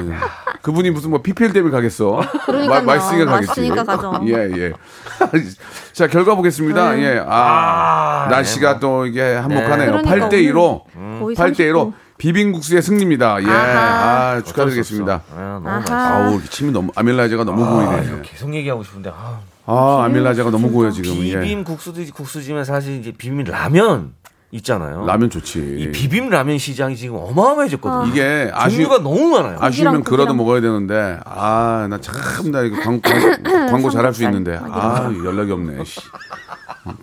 그분이 0.62 0.92
무슨 0.92 1.10
뭐 1.12 1.22
PPL 1.22 1.52
때문에 1.54 1.72
가겠어 1.72 2.22
그러니까요. 2.46 2.84
맛있으니까 2.84 3.26
가겠지 3.32 3.48
맛있으니까 3.72 3.84
가죠. 3.84 4.22
예 4.28 4.34
예 4.58 4.74
자 5.94 6.08
결과 6.08 6.36
보겠습니다 6.36 7.00
예아 7.00 7.26
아, 7.28 8.28
날씨가 8.30 8.80
또 8.80 9.06
이게 9.06 9.22
한몫하네요 9.36 9.92
그러니까 10.04 10.28
8대 10.30 10.34
1로 10.52 10.82
거의 11.20 11.36
8대 11.36 11.60
1로 11.60 11.94
30도. 11.94 11.94
비빔국수의 12.18 12.82
승리입니다. 12.82 13.42
예. 13.44 13.48
아하. 13.48 14.32
아, 14.38 14.42
축하드리겠습니다. 14.42 15.22
아, 15.36 15.60
너무. 15.62 15.64
맛있어. 15.66 15.94
아우, 15.96 16.42
침이 16.50 16.72
너무 16.72 16.92
아밀라제가 16.96 17.44
너무 17.44 17.66
아. 17.82 18.00
이거 18.02 18.22
계속 18.22 18.54
얘기하고 18.56 18.84
싶은데 18.84 19.12
아, 19.14 19.40
아, 19.66 20.02
아밀라제가 20.06 20.50
너무 20.50 20.72
고여 20.72 20.92
지금. 20.92 21.16
예. 21.26 21.40
비빔 21.40 21.64
국수도 21.64 22.02
국수지만 22.14 22.64
사실 22.64 23.00
이제 23.00 23.12
비빔 23.12 23.44
라면 23.44 24.14
있잖아요. 24.52 25.06
라면 25.06 25.30
좋지. 25.30 25.60
이 25.80 25.92
비빔 25.92 26.30
라면 26.30 26.58
시장이 26.58 26.96
지금 26.96 27.18
어마어마해졌거든요. 27.18 28.10
이게 28.12 28.50
아쉬 28.54 28.78
종류가 28.78 29.00
너무 29.04 29.28
많아요. 29.32 29.58
아쉬우면 29.60 30.04
그러도 30.06 30.28
고기랑. 30.34 30.38
먹어야 30.38 30.62
되는데 30.62 31.20
아, 31.26 31.88
나 31.90 31.98
참 32.00 32.52
나 32.52 32.62
이거 32.62 32.80
광, 32.82 33.02
광, 33.02 33.44
광고 33.72 33.90
잘할 33.90 34.14
수 34.14 34.24
있는데 34.24 34.58
아, 34.72 35.12
연락이 35.26 35.52
없네. 35.52 35.84
씨. 35.84 36.00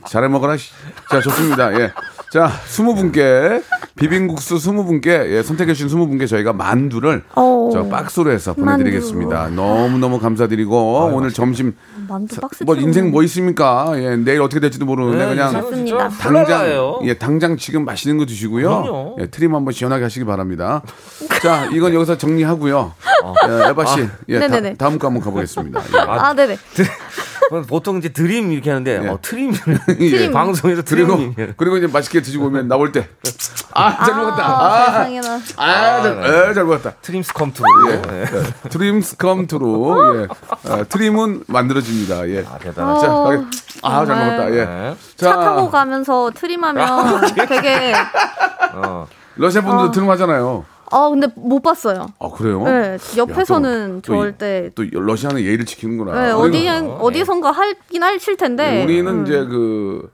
잘해 0.09 0.29
먹어라. 0.29 0.57
씨. 0.57 0.71
자, 1.11 1.21
좋습니다. 1.21 1.79
예. 1.79 1.93
자, 2.33 2.51
20분께 2.69 3.63
비빔국수 3.97 4.57
20분께 4.57 5.07
예, 5.31 5.43
선택해 5.43 5.75
주신 5.75 5.89
20분께 5.89 6.27
저희가 6.29 6.53
만두를 6.53 7.25
어. 7.35 7.71
저 7.73 7.85
박스로 7.89 8.31
해서 8.31 8.55
보내드리겠습니다. 8.55 9.49
너무 9.51 9.99
너무 9.99 10.19
감사드리고 10.19 11.11
오늘 11.15 11.33
점심 11.33 11.75
만두 12.09 12.41
박스. 12.41 12.65
뭐 12.65 12.75
인생 12.77 13.11
뭐 13.11 13.23
있습니까? 13.25 13.93
예, 13.97 14.17
내일 14.17 14.41
어떻게 14.41 14.61
될지도 14.61 14.87
모르는데 14.87 15.27
그냥 15.29 15.53
맞습니다. 15.53 16.09
당장 16.09 16.45
당장 16.47 16.99
예 17.05 17.15
당장 17.15 17.57
지금 17.57 17.85
맛있는 17.85 18.17
거 18.19 18.25
드시고요. 18.27 19.17
예, 19.21 19.27
트림 19.27 19.55
한번 19.55 19.73
시원하게 19.73 20.05
하시기 20.05 20.25
바랍니다. 20.25 20.83
자, 21.43 21.67
이건 21.73 21.93
여기서 21.95 22.17
정리하고요. 22.19 22.93
예, 23.49 23.69
에바 23.71 23.85
씨, 23.87 24.01
예, 24.29 24.39
다, 24.41 24.49
네네네. 24.49 24.75
다 24.77 24.89
음 24.89 24.99
거 24.99 25.09
한번 25.09 25.23
가보겠습니다. 25.23 25.81
예. 25.95 25.99
아, 25.99 26.35
네네. 26.35 26.57
보통 27.69 27.99
이제 27.99 28.09
dream 28.11 28.53
이렇게 28.53 28.71
하는데 28.71 29.01
예. 29.05 29.09
어, 29.09 29.19
트림 29.21 29.53
예. 30.01 30.31
방송에서 30.31 30.83
그리고 30.87 31.17
트림 31.35 31.55
그리고 31.57 31.77
이제 31.77 31.87
맛있게 31.87 32.23
드시고 32.23 32.47
오면 32.47 32.69
나올 32.69 32.93
때 32.93 33.09
아, 33.75 34.05
잘 34.05 34.15
먹었다. 34.15 34.45
아, 34.45 34.87
세상에나. 34.87 35.41
아, 35.57 36.03
잘, 36.03 36.25
에, 36.51 36.55
잘 36.55 36.65
먹었다. 36.65 36.93
트림스 37.01 37.33
come 37.33 37.46
true. 37.46 37.63
예. 37.91 38.69
트림스 38.69 39.17
come 39.17 39.47
true. 39.47 40.29
예. 40.67 40.71
어, 40.71 40.85
트림은 40.89 41.45
만들어집니다. 41.47 42.29
예. 42.29 42.45
아, 42.49 42.59
대단하다. 42.59 43.01
자, 43.01 43.13
어, 43.15 43.25
가게- 43.25 43.45
아, 43.83 43.91
잘 44.05 44.07
정말. 44.07 44.27
먹었다. 44.37 44.55
예. 44.55 44.65
네. 44.67 44.97
차 45.17 45.37
타고 45.41 45.71
가면서 45.71 46.31
트림하면 46.35 47.21
되게 47.49 47.95
어. 48.75 49.07
러시아 49.37 49.63
분들도 49.63 49.91
트림 49.93 50.11
하잖아요. 50.11 50.65
아 50.93 51.09
근데 51.09 51.27
못 51.35 51.61
봤어요. 51.61 52.07
아, 52.19 52.29
그래요? 52.31 52.63
네, 52.65 52.99
옆에서는 53.17 53.97
야, 53.97 54.01
또- 54.05 54.13
또 54.13 54.23
절대 54.23 54.71
또 54.75 54.85
러시아는 54.93 55.41
예의를 55.43 55.65
지키는구나. 55.67 56.27
네, 56.27 56.31
어디 56.33 56.69
어디선가 56.69 57.51
하긴 57.51 58.03
하실 58.03 58.37
텐데 58.37 58.85
우리는 58.85 59.11
음. 59.11 59.23
이제 59.25 59.45
그, 59.45 60.11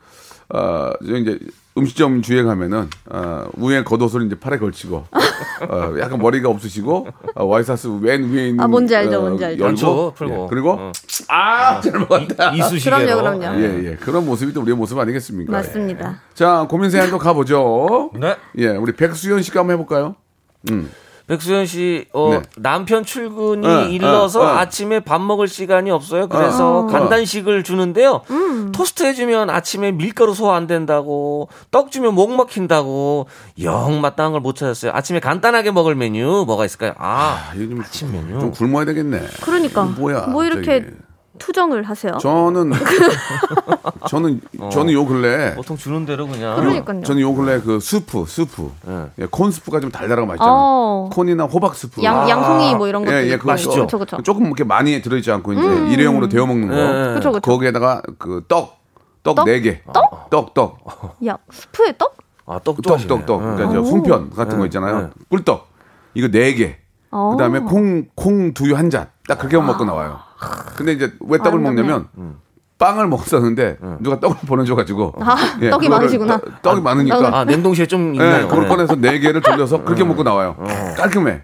어, 0.55 0.91
저 1.07 1.17
이제 1.17 1.39
음식점 1.77 2.23
주에 2.23 2.43
가면은, 2.43 2.89
어, 3.09 3.45
위에 3.57 3.85
겉옷을 3.85 4.27
이제 4.27 4.35
팔에 4.35 4.59
걸치고, 4.59 4.97
어, 4.97 5.95
약간 6.01 6.19
머리가 6.19 6.49
없으시고, 6.49 7.07
어, 7.37 7.45
와이사스 7.45 7.87
맨 8.03 8.25
위에 8.33 8.49
있는. 8.49 8.61
아, 8.65 8.67
뭔지 8.67 8.97
알죠, 8.97 9.19
어, 9.19 9.21
뭔지 9.21 9.45
알죠. 9.45 9.63
열고, 9.63 9.77
그렇죠, 9.77 10.13
풀고. 10.17 10.43
예, 10.43 10.47
그리고, 10.51 10.71
어. 10.73 10.93
아, 11.29 11.81
잘 11.81 12.01
먹었다. 12.01 12.51
이쑤시개로. 12.51 12.97
그럼요, 13.21 13.39
그럼요. 13.39 13.61
예, 13.61 13.85
예. 13.91 13.95
그런 13.95 14.27
모습이 14.27 14.53
또 14.53 14.61
우리의 14.63 14.77
모습 14.77 14.99
아니겠습니까? 14.99 15.53
맞습니다. 15.53 16.21
자, 16.35 16.67
고민 16.69 16.91
사연도 16.91 17.17
가보죠. 17.17 18.11
네. 18.19 18.35
예, 18.57 18.69
우리 18.71 18.91
백수연 18.93 19.43
씨가 19.43 19.61
한번 19.61 19.75
해볼까요? 19.75 20.17
음. 20.71 20.91
백수현 21.29 21.67
씨, 21.67 22.07
어, 22.15 22.31
네. 22.31 22.43
남편 22.57 23.05
출근이 23.05 23.67
어, 23.67 23.83
일러서 23.83 24.41
어, 24.41 24.45
어. 24.45 24.47
아침에 24.47 25.01
밥 25.01 25.21
먹을 25.21 25.47
시간이 25.47 25.91
없어요. 25.91 26.27
그래서 26.27 26.79
어. 26.79 26.87
간단식을 26.87 27.65
주는데요. 27.65 28.23
음. 28.31 28.73
토스트 28.73 29.03
해주면 29.03 29.51
아침에 29.51 29.93
밀가루 29.93 30.33
소화 30.33 30.57
안 30.57 30.67
된다고, 30.67 31.51
떡 31.71 31.91
주면 31.91 32.15
목 32.15 32.33
막힌다고, 32.33 33.27
영 33.63 34.01
마땅한 34.01 34.33
걸 34.33 34.41
못 34.41 34.57
찾았어요. 34.57 34.93
아침에 34.95 35.21
간단하게 35.21 35.71
먹을 35.73 35.95
메뉴 35.95 36.45
뭐가 36.47 36.65
있을까요? 36.65 36.95
아, 36.97 37.51
아, 37.51 37.55
좀, 37.55 37.79
아침 37.83 38.11
메뉴. 38.11 38.41
좀 38.41 38.51
굶어야 38.51 38.87
되겠네. 38.87 39.21
그러니까 39.43 39.85
뭐야, 39.85 40.29
뭐 40.29 40.45
이렇게 40.47 40.81
저기. 40.85 40.97
투정을 41.39 41.83
하세요. 41.85 42.19
저는, 42.19 42.73
저는, 44.09 44.41
저는 44.71 44.93
요 44.93 45.07
근래, 45.07 45.55
보통 45.55 45.77
주는 45.77 46.05
대로 46.05 46.27
그냥. 46.27 46.57
그러니까요. 46.57 47.03
저는 47.03 47.21
요 47.23 47.35
근래 47.35 47.61
그 47.61 47.81
스프, 47.81 48.25
스프. 48.27 48.71
네. 48.87 49.07
예, 49.21 49.27
corn 49.31 49.51
스프가 49.51 49.81
좀 49.81 49.91
달달하고 49.91 50.27
맛있잖아요. 50.27 50.55
어. 50.55 51.11
corn이나 51.13 51.45
호박 51.45 51.75
스프. 51.75 52.03
양 52.03 52.29
양송이 52.29 52.75
뭐 52.75 52.89
이런 52.89 53.05
것도 53.05 53.15
예, 53.17 53.27
예. 53.27 53.37
그거 53.37 53.53
맛있죠? 53.53 53.83
그쵸 53.87 53.99
그쵸. 53.99 54.23
조금 54.23 54.47
이렇게 54.47 54.65
많이 54.65 55.01
들어있지 55.01 55.31
않고 55.31 55.53
이제 55.53 55.63
일회용으로 55.93 56.29
데워 56.29 56.47
먹는 56.47 56.69
거. 56.69 56.75
네. 56.75 57.15
그쵸 57.15 57.33
그쵸. 57.33 57.41
거기에다가 57.41 58.03
그 58.19 58.45
떡, 58.49 58.79
떡 59.23 59.37
떡? 59.37 59.45
네 59.47 59.61
개. 59.61 59.83
떡, 60.31 60.55
떡. 60.55 60.79
야 61.27 61.37
스프에 61.51 61.95
떡? 61.99 62.17
아, 62.47 62.59
떡 62.61 62.81
떡, 62.83 63.07
떡, 63.07 63.27
떡. 63.27 63.39
그러니까 63.41 63.73
저 63.73 63.81
오. 63.81 63.85
송편 63.85 64.31
같은 64.31 64.59
거 64.59 64.65
있잖아요. 64.67 65.01
네. 65.01 65.09
꿀떡. 65.29 65.69
이거 66.15 66.29
네 66.29 66.55
개. 66.55 66.77
어. 67.11 67.31
그다음에 67.33 67.61
콩, 67.61 68.07
콩 68.15 68.53
두유 68.55 68.77
한 68.77 68.91
잔. 68.91 69.09
딱 69.27 69.39
그렇게만 69.39 69.67
먹고 69.67 69.85
나와요. 69.85 70.21
근데 70.77 70.93
이제 70.93 71.13
왜 71.21 71.39
떡을. 71.39 71.59
먹냐면 71.59 72.09
빵을 72.79 73.09
먹었었는데 73.09 73.79
누가 74.01 74.21
떡을 74.21 74.37
보내줘가지고 74.47 75.15
아, 75.21 75.37
예, 75.63 75.71
떡이 75.71 75.89
많으시구나. 75.89 76.39
떡- 76.39 76.63
떡이 76.63 76.81
많으니까 76.81 77.37
아, 77.41 77.45
냉동실에 77.45 77.87
좀 77.87 78.15
예, 78.15 78.25
있나요? 78.25 78.47
그걸 78.49 78.63
네. 78.65 78.69
꺼내서 78.69 78.95
네 78.95 79.19
개를 79.19 79.41
돌려서 79.41 79.83
그렇게 79.83 80.05
먹고 80.05 80.23
나와요. 80.23 80.57
깔끔해. 80.97 81.43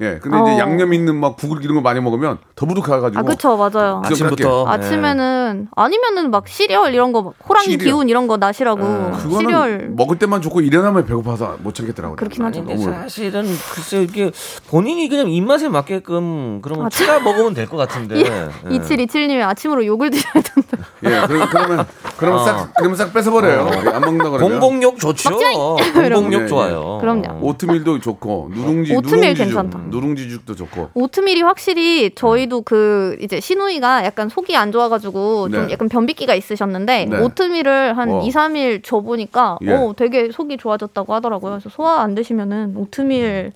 예, 0.00 0.18
근데 0.18 0.38
이제 0.42 0.52
어. 0.54 0.58
양념 0.58 0.94
있는 0.94 1.16
막 1.16 1.36
국을 1.36 1.62
이런 1.62 1.74
거 1.76 1.80
많이 1.82 2.00
먹으면 2.00 2.38
더부룩해가지고. 2.56 3.18
아 3.18 3.22
그쵸 3.22 3.56
맞아요. 3.56 4.00
그- 4.04 4.08
아침부터. 4.12 4.64
네. 4.66 4.70
아침에는 4.72 5.68
아니면은 5.76 6.30
막 6.30 6.48
시리얼 6.48 6.94
이런 6.94 7.12
거 7.12 7.34
호랑이 7.48 7.66
시리얼. 7.66 7.84
기운 7.84 8.08
이런 8.08 8.26
거 8.26 8.36
나시라고 8.38 8.80
그거는 8.80 9.38
시리얼 9.38 9.90
먹을 9.96 10.18
때만 10.18 10.40
좋고 10.40 10.62
일어나면 10.62 11.04
배고파서 11.04 11.56
못 11.60 11.74
참겠더라고요. 11.74 12.16
그렇긴 12.16 12.44
하죠. 12.44 12.64
근데 12.64 12.74
너무 12.82 12.90
사실은 12.96 13.42
글쎄 13.74 14.02
이게 14.02 14.30
본인이 14.68 15.08
그냥 15.08 15.28
입맛에 15.30 15.68
맞게끔 15.68 16.60
그런 16.62 16.78
거 16.78 16.86
아, 16.86 16.88
추가 16.88 17.20
먹으면 17.20 17.54
될 17.54 17.66
것 17.70 17.76
같은데. 17.76 18.16
예. 18.20 18.48
이칠이칠님이 18.74 19.42
아침으로 19.42 19.84
욕을 19.86 20.10
드셔야 20.10 20.32
된다. 20.32 20.78
예, 21.04 21.26
그러, 21.26 21.48
그러면 21.48 21.86
그러면 22.16 22.44
싹 22.44 22.72
그러면 22.76 22.96
싹 22.96 23.12
뺏어버려요. 23.12 23.68
예, 23.84 23.88
안 23.90 24.00
먹는다 24.00 24.30
그러면. 24.30 24.60
공복욕 24.60 24.98
좋죠. 24.98 25.30
공복욕 25.94 26.42
예, 26.42 26.46
좋아요. 26.46 26.98
그럼요. 27.00 27.38
오트밀도 27.42 28.00
좋고 28.00 28.50
누룽지 28.54 28.94
오트밀 28.96 29.20
누룽지죽, 29.20 29.44
괜찮다. 29.46 29.78
누룽지죽도 29.90 30.54
좋고. 30.54 30.90
오트밀이 30.94 31.42
확실히 31.42 32.14
저희도 32.14 32.62
그 32.62 33.16
이제 33.20 33.40
신우이가 33.40 34.04
약간 34.04 34.28
속이 34.28 34.56
안 34.56 34.72
좋아가지고 34.72 35.50
좀 35.50 35.66
네. 35.66 35.72
약간 35.72 35.88
변비기가 35.88 36.34
있으셨는데 36.34 37.06
네. 37.06 37.18
오트밀을 37.18 37.96
한 37.96 38.10
어. 38.10 38.22
2, 38.22 38.30
3일 38.30 38.82
줘보니까 38.84 39.58
예. 39.62 39.72
어, 39.72 39.92
되게 39.96 40.30
속이 40.30 40.56
좋아졌다고 40.56 41.14
하더라고요. 41.14 41.52
그래서 41.52 41.68
소화 41.68 42.00
안 42.02 42.14
되시면은 42.14 42.74
오트밀 42.76 43.52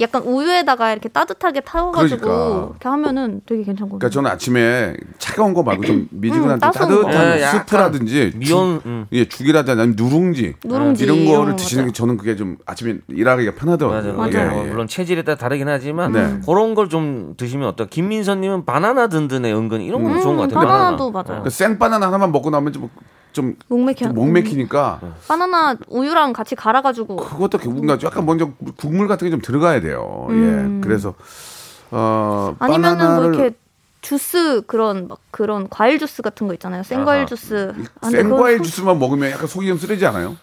약간 0.00 0.22
우유에다가 0.22 0.92
이렇게 0.92 1.08
따뜻하게 1.08 1.60
타와가지고 1.60 2.20
그러니까. 2.20 2.66
이렇게 2.70 2.88
하면은 2.88 3.40
되게 3.46 3.62
괜찮거든요. 3.64 3.98
그러니까 3.98 4.10
저는 4.14 4.30
아침에 4.30 4.94
차가운 5.18 5.54
거 5.54 5.62
말고 5.62 5.84
좀 5.84 6.08
미지근한 6.10 6.56
음, 6.56 6.60
좀 6.60 6.70
따스한 6.70 6.88
거. 6.88 7.02
따뜻한 7.02 7.38
예, 7.38 7.42
약간 7.42 7.60
스프라든지 7.60 8.32
미온, 8.36 8.80
죽, 8.80 8.86
음. 8.86 9.06
예, 9.12 9.24
죽이라든지 9.28 9.70
아니면 9.80 9.96
누룽지, 9.98 10.54
누룽지 10.64 11.04
이런 11.04 11.16
이런 11.18 11.34
거를 11.36 11.50
거 11.52 11.56
드시는 11.56 11.84
게 11.84 11.86
맞아요. 11.86 11.92
저는 11.92 12.16
그게 12.16 12.36
좀 12.36 12.56
아침에 12.66 12.98
일하기가 13.08 13.54
편하더라고요. 13.54 14.14
맞아요. 14.14 14.32
맞아요. 14.32 14.50
뭐 14.50 14.62
예, 14.62 14.66
예. 14.66 14.70
물론 14.70 14.88
체질에 14.88 15.22
따라 15.22 15.36
다르긴 15.36 15.68
하지만 15.68 16.12
네. 16.12 16.40
그런 16.46 16.74
걸 16.74 16.86
좀 16.88 17.34
드시면 17.36 17.68
어떨까? 17.68 17.90
김민서님은 17.90 18.64
바나나 18.64 19.08
든든해 19.08 19.52
은근히 19.52 19.86
이런 19.86 20.04
거 20.04 20.10
음, 20.10 20.20
좋은 20.22 20.36
것 20.36 20.42
같아요. 20.48 20.66
바나나도 20.68 21.10
맞아요. 21.10 21.42
그 21.42 21.50
생바나나 21.50 22.06
하나만 22.06 22.30
먹고 22.32 22.50
나면 22.50 22.72
좀 22.72 22.88
좀 23.36 23.54
목 23.68 23.84
맥혀. 23.84 24.08
목 24.08 24.28
맥히니까 24.30 25.00
바나나 25.28 25.76
우유랑 25.88 26.32
같이 26.32 26.54
갈아가지고 26.56 27.16
그것도 27.16 27.58
뭔가 27.70 27.98
약간 28.02 28.26
먼저 28.26 28.50
국물 28.76 29.06
같은 29.08 29.26
게 29.26 29.30
좀 29.30 29.40
들어가야 29.40 29.80
돼요. 29.80 30.26
예. 30.30 30.80
그래서 30.80 31.14
어 31.90 32.50
음. 32.52 32.56
아니면은 32.58 32.96
뭐 32.98 33.06
바나나를 33.06 33.34
이렇게 33.34 33.56
주스 34.00 34.62
그런 34.66 35.08
막 35.08 35.18
그런 35.30 35.68
과일 35.68 35.98
주스 35.98 36.22
같은 36.22 36.46
거 36.46 36.54
있잖아요. 36.54 36.82
생과일 36.82 37.26
주스. 37.26 37.72
아, 38.00 38.08
생과일 38.08 38.58
그거 38.58 38.64
주스만 38.64 38.98
먹으면 38.98 39.30
약간 39.32 39.46
속이 39.46 39.66
좀 39.66 39.78
쓰리지 39.78 40.06
않아요? 40.06 40.36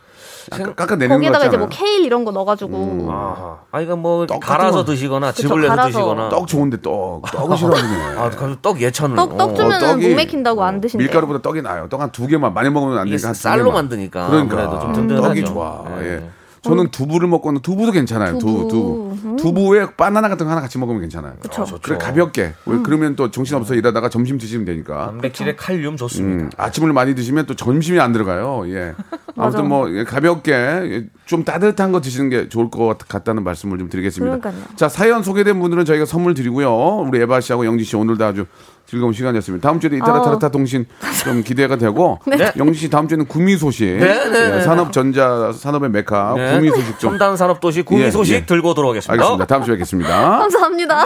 약간 0.51 0.75
깎아내는 0.75 1.07
것 1.09 1.13
거기에다가 1.15 1.45
이제. 1.45 1.57
음. 1.57 1.59
뭐 1.59 1.69
케일 1.69 2.03
이런 2.05 2.25
거 2.25 2.31
넣어가지고 2.31 3.07
아하. 3.09 3.57
아, 3.71 3.81
이거 3.81 3.95
뭐떡 3.95 4.39
같은 4.39 4.57
갈아서 4.57 4.77
거. 4.79 4.85
드시거나 4.85 5.31
즙을 5.31 5.61
내서 5.61 5.69
갈아서. 5.75 5.89
드시거나. 5.89 6.29
떡 6.29 6.47
좋은데 6.47 6.81
떡 6.81 7.21
떡을 7.31 7.57
싫어하시네. 7.57 7.95
아, 8.17 8.29
그럼 8.31 8.57
떡 8.61 8.81
예천을. 8.81 9.15
떡, 9.15 9.37
떡 9.37 9.51
어. 9.51 9.53
주면은 9.53 9.79
떡이 9.87 10.07
목 10.09 10.15
맥힌다고 10.15 10.63
안 10.63 10.81
드신대요. 10.81 11.05
밀가루보다 11.07 11.41
떡이 11.41 11.61
나요. 11.61 11.87
떡 11.89 12.01
한 12.01 12.11
두 12.11 12.27
개만 12.27 12.53
많이 12.53 12.69
먹으면 12.69 12.97
안 12.97 13.07
이게 13.07 13.17
되니까 13.17 13.33
쌀로. 13.33 13.71
만드니까 13.71 14.27
그러니까 14.27 14.79
좀 14.79 14.93
든든하죠. 14.93 15.27
떡이 15.27 15.45
좋아. 15.45 15.83
네. 15.99 16.05
예. 16.15 16.23
저는 16.63 16.91
두부를 16.91 17.27
먹고는 17.27 17.61
두부도 17.61 17.91
괜찮아요. 17.91 18.37
두부, 18.37 18.67
두부. 18.69 18.69
두부. 18.69 19.17
음. 19.31 19.35
두부에 19.35 19.87
바나나 19.97 20.29
같은 20.29 20.45
거 20.45 20.51
하나 20.51 20.61
같이 20.61 20.77
먹으면 20.77 21.01
괜찮아요. 21.01 21.33
그쵸. 21.41 21.65
그래 21.81 21.97
가볍게. 21.97 22.53
왜 22.65 22.79
그러면 22.83 23.15
또 23.15 23.29
정신 23.31 23.57
없어 23.57 23.75
일하다가 23.75 24.09
점심 24.09 24.37
드시면 24.37 24.65
되니까. 24.65 25.07
단백질에 25.07 25.55
칼륨 25.55 25.97
좋습니다. 25.97 26.43
음, 26.45 26.49
아침을 26.57 26.93
많이 26.93 27.15
드시면 27.15 27.45
또 27.45 27.55
점심이 27.55 27.99
안 27.99 28.13
들어가요. 28.13 28.63
예. 28.67 28.93
아무튼 29.35 29.67
뭐 29.67 29.91
예, 29.93 30.03
가볍게 30.05 31.07
좀 31.25 31.43
따뜻한 31.43 31.91
거 31.91 31.99
드시는 31.99 32.29
게 32.29 32.47
좋을 32.49 32.69
것 32.69 32.97
같다는 32.97 33.43
말씀을 33.43 33.77
좀 33.77 33.89
드리겠습니다. 33.89 34.37
그러니까요. 34.37 34.75
자 34.75 34.87
사연 34.87 35.21
소개된 35.23 35.59
분들은 35.59 35.83
저희가 35.85 36.05
선물 36.05 36.33
드리고요. 36.33 36.71
우리 37.07 37.19
에바 37.19 37.41
씨하고 37.41 37.65
영지 37.65 37.83
씨 37.83 37.95
오늘도 37.95 38.23
아주 38.23 38.45
즐거운 38.85 39.13
시간이었습니다. 39.13 39.67
다음 39.67 39.79
주에 39.79 39.89
이따라 39.95 40.19
어. 40.19 40.21
타라타 40.23 40.49
통신 40.49 40.85
좀 41.23 41.43
기대가 41.43 41.77
되고 41.77 42.19
영지 42.57 42.79
씨 42.79 42.89
다음 42.89 43.07
주에는 43.07 43.27
구미 43.27 43.57
소식, 43.57 43.85
네, 43.85 44.29
네. 44.29 44.57
예, 44.57 44.61
산업전자 44.61 45.51
산업의 45.51 45.89
메카 45.89 46.33
네. 46.35 46.55
구미 46.55 46.69
소식 46.69 46.99
좀 46.99 47.11
첨단 47.11 47.35
산업 47.37 47.59
도시 47.59 47.81
구미 47.81 48.03
예, 48.03 48.11
소식 48.11 48.33
예. 48.33 48.45
들고 48.45 48.73
들어오겠습니다. 48.73 49.13
알겠습니다. 49.13 49.45
다음 49.45 49.63
주에 49.63 49.75
뵙겠습니다. 49.75 50.37
감사합니다. 50.39 51.05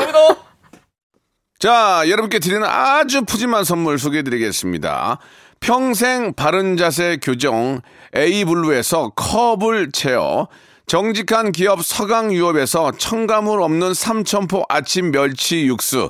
자, 1.59 2.03
여러분께 2.07 2.39
드리는 2.39 2.63
아주 2.63 3.23
푸짐한 3.23 3.63
선물 3.63 3.97
소개해 3.97 4.23
드리겠습니다. 4.23 5.17
평생 5.59 6.34
바른 6.34 6.78
자세 6.78 7.17
교정 7.21 7.82
A블루에서 8.15 9.13
컵을 9.15 9.91
채워 9.91 10.49
정직한 10.86 11.51
기업 11.51 11.84
서강유업에서 11.84 12.93
첨가물 12.97 13.61
없는 13.61 13.93
삼천포 13.93 14.65
아침 14.69 15.11
멸치 15.11 15.65
육수 15.65 16.09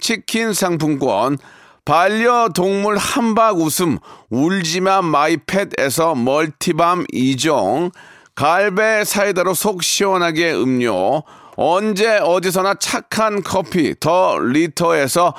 치킨 0.00 0.52
상품권, 0.52 1.38
반려동물 1.84 2.96
한박 2.96 3.58
웃음 3.58 3.98
울지마 4.30 5.02
마이펫에서 5.02 6.14
멀티밤 6.14 7.04
2종, 7.12 7.92
갈배 8.34 9.04
사이다로 9.04 9.54
속 9.54 9.82
시원하게 9.82 10.54
음료, 10.54 11.22
언제 11.56 12.18
어디서나 12.18 12.74
착한 12.74 13.42
커피 13.42 13.94
더 14.00 14.38
리터에서 14.38 15.34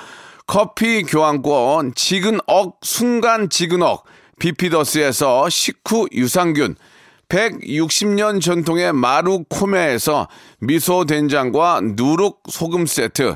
커피 0.47 1.03
교환권, 1.03 1.95
지근억 1.95 2.79
순간 2.83 3.49
지근억, 3.49 4.05
비피더스에서 4.39 5.49
식후 5.49 6.07
유산균, 6.13 6.75
160년 7.27 8.39
전통의 8.39 8.93
마루코메에서 8.93 10.27
미소 10.59 11.05
된장과 11.05 11.81
누룩 11.95 12.43
소금 12.49 12.85
세트, 12.85 13.35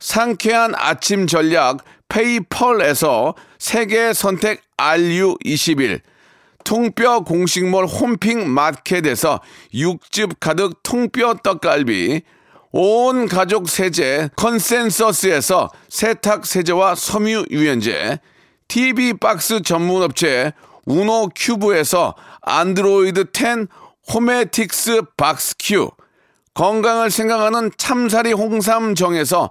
상쾌한 0.00 0.74
아침 0.76 1.26
전략 1.26 1.78
페이펄에서 2.08 3.34
세계 3.58 4.12
선택 4.12 4.62
RU21, 4.76 6.00
통뼈 6.64 7.20
공식몰 7.20 7.86
홈핑 7.86 8.48
마켓에서 8.48 9.40
육즙 9.74 10.40
가득 10.40 10.82
통뼈 10.82 11.38
떡갈비, 11.42 12.22
온 12.70 13.26
가족 13.26 13.68
세제 13.68 14.28
컨센서스에서 14.36 15.70
세탁 15.88 16.46
세제와 16.46 16.94
섬유 16.94 17.46
유연제, 17.50 18.20
TV 18.68 19.14
박스 19.14 19.62
전문 19.62 20.02
업체 20.02 20.52
우노 20.84 21.30
큐브에서 21.34 22.14
안드로이드 22.42 23.26
10 23.32 23.68
호메틱스 24.12 25.02
박스 25.16 25.54
큐, 25.58 25.90
건강을 26.54 27.10
생각하는 27.10 27.70
참사리 27.76 28.32
홍삼정에서 28.32 29.50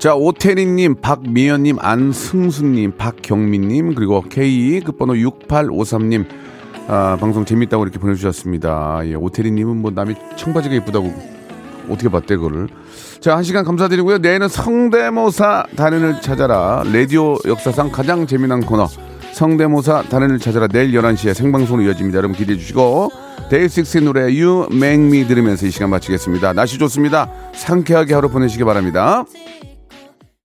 자, 0.00 0.14
오태리님, 0.14 1.02
박미연님, 1.02 1.76
안승수님, 1.78 2.92
박경민님, 2.96 3.94
그리고 3.94 4.22
K 4.22 4.80
끝번호 4.80 5.12
6853님, 5.12 6.24
아, 6.88 7.18
방송 7.20 7.44
재밌다고 7.44 7.84
이렇게 7.84 7.98
보내주셨습니다. 7.98 9.02
예, 9.04 9.14
오태리님은 9.14 9.76
뭐 9.76 9.90
남이 9.90 10.14
청바지가 10.36 10.74
이쁘다고 10.76 11.12
어떻게 11.90 12.08
봤대, 12.08 12.36
그거를. 12.36 12.68
자, 13.20 13.36
한 13.36 13.42
시간 13.42 13.62
감사드리고요. 13.62 14.18
내일은 14.18 14.48
성대모사 14.48 15.66
단연을 15.76 16.22
찾아라. 16.22 16.82
라디오 16.90 17.36
역사상 17.46 17.90
가장 17.90 18.26
재미난 18.26 18.62
코너. 18.62 18.88
성대모사 19.34 20.04
단연을 20.04 20.38
찾아라. 20.38 20.66
내일 20.66 20.92
11시에 20.92 21.34
생방송으로 21.34 21.86
이어집니다. 21.86 22.16
여러분 22.16 22.34
기대해 22.34 22.58
주시고. 22.58 23.10
데이식스의 23.50 24.04
노래 24.04 24.22
You 24.22 24.68
Make 24.72 25.04
Me 25.04 25.26
들으면서 25.26 25.66
이 25.66 25.70
시간 25.70 25.90
마치겠습니다. 25.90 26.54
날씨 26.54 26.78
좋습니다. 26.78 27.30
상쾌하게 27.52 28.14
하루 28.14 28.30
보내시기 28.30 28.64
바랍니다. 28.64 29.26